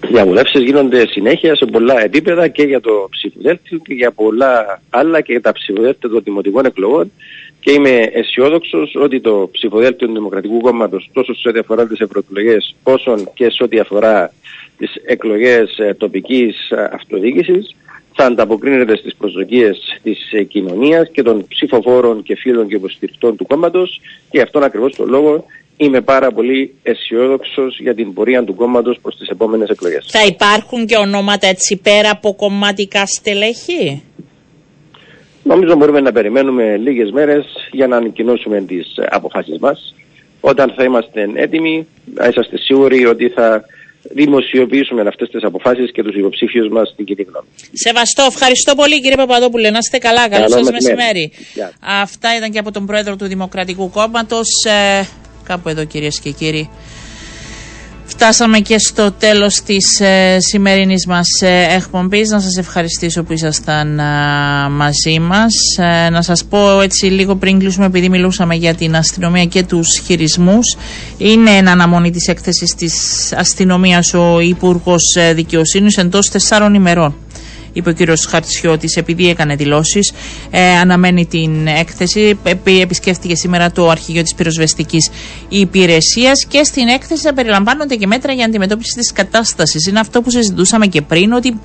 [0.00, 5.32] Διαβουλεύσεις γίνονται συνέχεια σε πολλά επίπεδα και για το ψηφοδέλτιο και για πολλά άλλα και
[5.32, 7.12] για τα ψηφοδέλτια των δημοτικών εκλογών.
[7.60, 12.74] Και είμαι αισιόδοξος ότι το ψηφοδέλτιο του Δημοκρατικού Κόμματος τόσο σε ό,τι αφορά τις ευρωεκλογές
[12.82, 14.32] όσο και σε ό,τι αφορά
[14.78, 17.76] τις εκλογές ε, τοπικής ε, αυτοδιοίκησης
[18.14, 23.46] θα ανταποκρίνεται στις προσδοκίες της ε, κοινωνίας και των ψηφοφόρων και φίλων και υποστηρικτών του
[23.46, 24.00] κόμματος.
[24.30, 25.44] Και αυτόν ακριβώς τον λόγο
[25.76, 30.06] είμαι πάρα πολύ αισιόδοξος για την πορεία του κόμματος προς τις επόμενες εκλογές.
[30.08, 34.02] Θα υπάρχουν και ονόματα έτσι πέρα από κομματικά στελέχη;
[35.42, 39.94] Νομίζω μπορούμε να περιμένουμε λίγες μέρες για να ανακοινώσουμε τις αποφάσεις μας.
[40.40, 43.64] Όταν θα είμαστε έτοιμοι, να είσαστε σίγουροι ότι θα
[44.02, 47.46] δημοσιοποιήσουμε αυτές τις αποφάσεις και τους υποψήφιους μας στην κοινή γνώμη.
[47.72, 48.22] Σεβαστό.
[48.28, 49.70] Ευχαριστώ πολύ κύριε Παπαδόπουλε.
[49.70, 50.28] Να είστε καλά.
[50.28, 51.32] Καλό σας μεσημέρι.
[51.80, 54.48] Αυτά ήταν και από τον Πρόεδρο του Δημοκρατικού Κόμματος.
[55.46, 56.70] Ε, κάπου εδώ κυρίες και κύριοι.
[58.08, 62.28] Φτάσαμε και στο τέλος της ε, σημερινής μας ε, εκπομπής.
[62.30, 64.02] Να σας ευχαριστήσω που ήσασταν ε,
[64.70, 65.52] μαζί μας.
[65.78, 69.98] Ε, να σας πω έτσι λίγο πριν κλείσουμε επειδή μιλούσαμε για την αστυνομία και τους
[70.04, 70.76] χειρισμούς.
[71.18, 72.94] Είναι ένα αναμονή της έκθεσης της
[73.32, 75.02] αστυνομίας ο Υπουργός
[75.34, 77.14] Δικαιοσύνης εντός τεσσάρων ημερών
[77.76, 80.12] είπε ο κύριος Χαρτιώτη, επειδή έκανε δηλώσεις.
[80.50, 82.38] Ε, αναμένει την έκθεση.
[82.64, 85.10] Επισκέφτηκε σήμερα το αρχηγείο της πυροσβεστικής
[85.48, 89.86] υπηρεσίας και στην έκθεση θα περιλαμβάνονται και μέτρα για αντιμετώπιση της κατάστασης.
[89.86, 91.60] Είναι αυτό που συζητούσαμε και πριν, ότι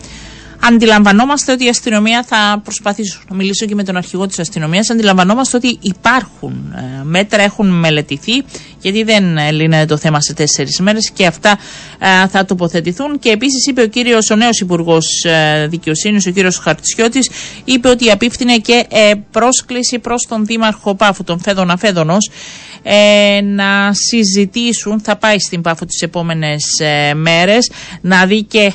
[0.63, 4.89] Αντιλαμβανόμαστε ότι η αστυνομία θα προσπαθήσει να μιλήσω και με τον αρχηγό της αστυνομίας.
[4.89, 8.43] Αντιλαμβανόμαστε ότι υπάρχουν ε, μέτρα, έχουν μελετηθεί,
[8.81, 11.57] γιατί δεν λύνεται το θέμα σε τέσσερις μέρες και αυτά
[11.99, 13.19] ε, θα τοποθετηθούν.
[13.19, 17.29] Και επίσης είπε ο κύριος, ο νέος Υπουργός ε, Δικαιοσύνης, ο κύριος Χαρτισιώτης,
[17.63, 18.85] είπε ότι απίφθινε και
[19.31, 22.29] πρόσκληση προς τον Δήμαρχο Πάφου, τον Φέδωνα Φέδωνος,
[23.43, 26.63] να συζητήσουν, θα πάει στην Πάφου τις επόμενες
[27.15, 28.73] μέρες, να δει και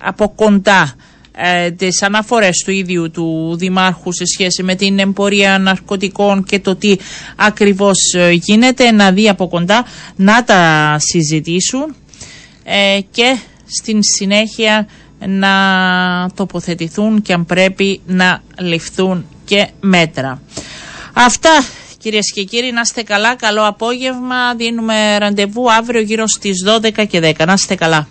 [0.00, 0.94] από κοντά
[1.40, 6.76] ε, τις αναφορές του ίδιου του Δημάρχου σε σχέση με την εμπορία ναρκωτικών και το
[6.76, 6.96] τι
[7.36, 9.84] ακριβώς ε, γίνεται, να δει από κοντά,
[10.16, 11.94] να τα συζητήσουν
[12.64, 14.88] ε, και στην συνέχεια
[15.26, 15.50] να
[16.34, 20.42] τοποθετηθούν και αν πρέπει να ληφθούν και μέτρα.
[21.12, 21.50] Αυτά
[21.98, 24.54] κυρίες και κύριοι, να είστε καλά, καλό απόγευμα.
[24.54, 26.64] Δίνουμε ραντεβού αύριο γύρω στις
[26.98, 27.46] 12 και 10.
[27.46, 28.08] Να είστε καλά.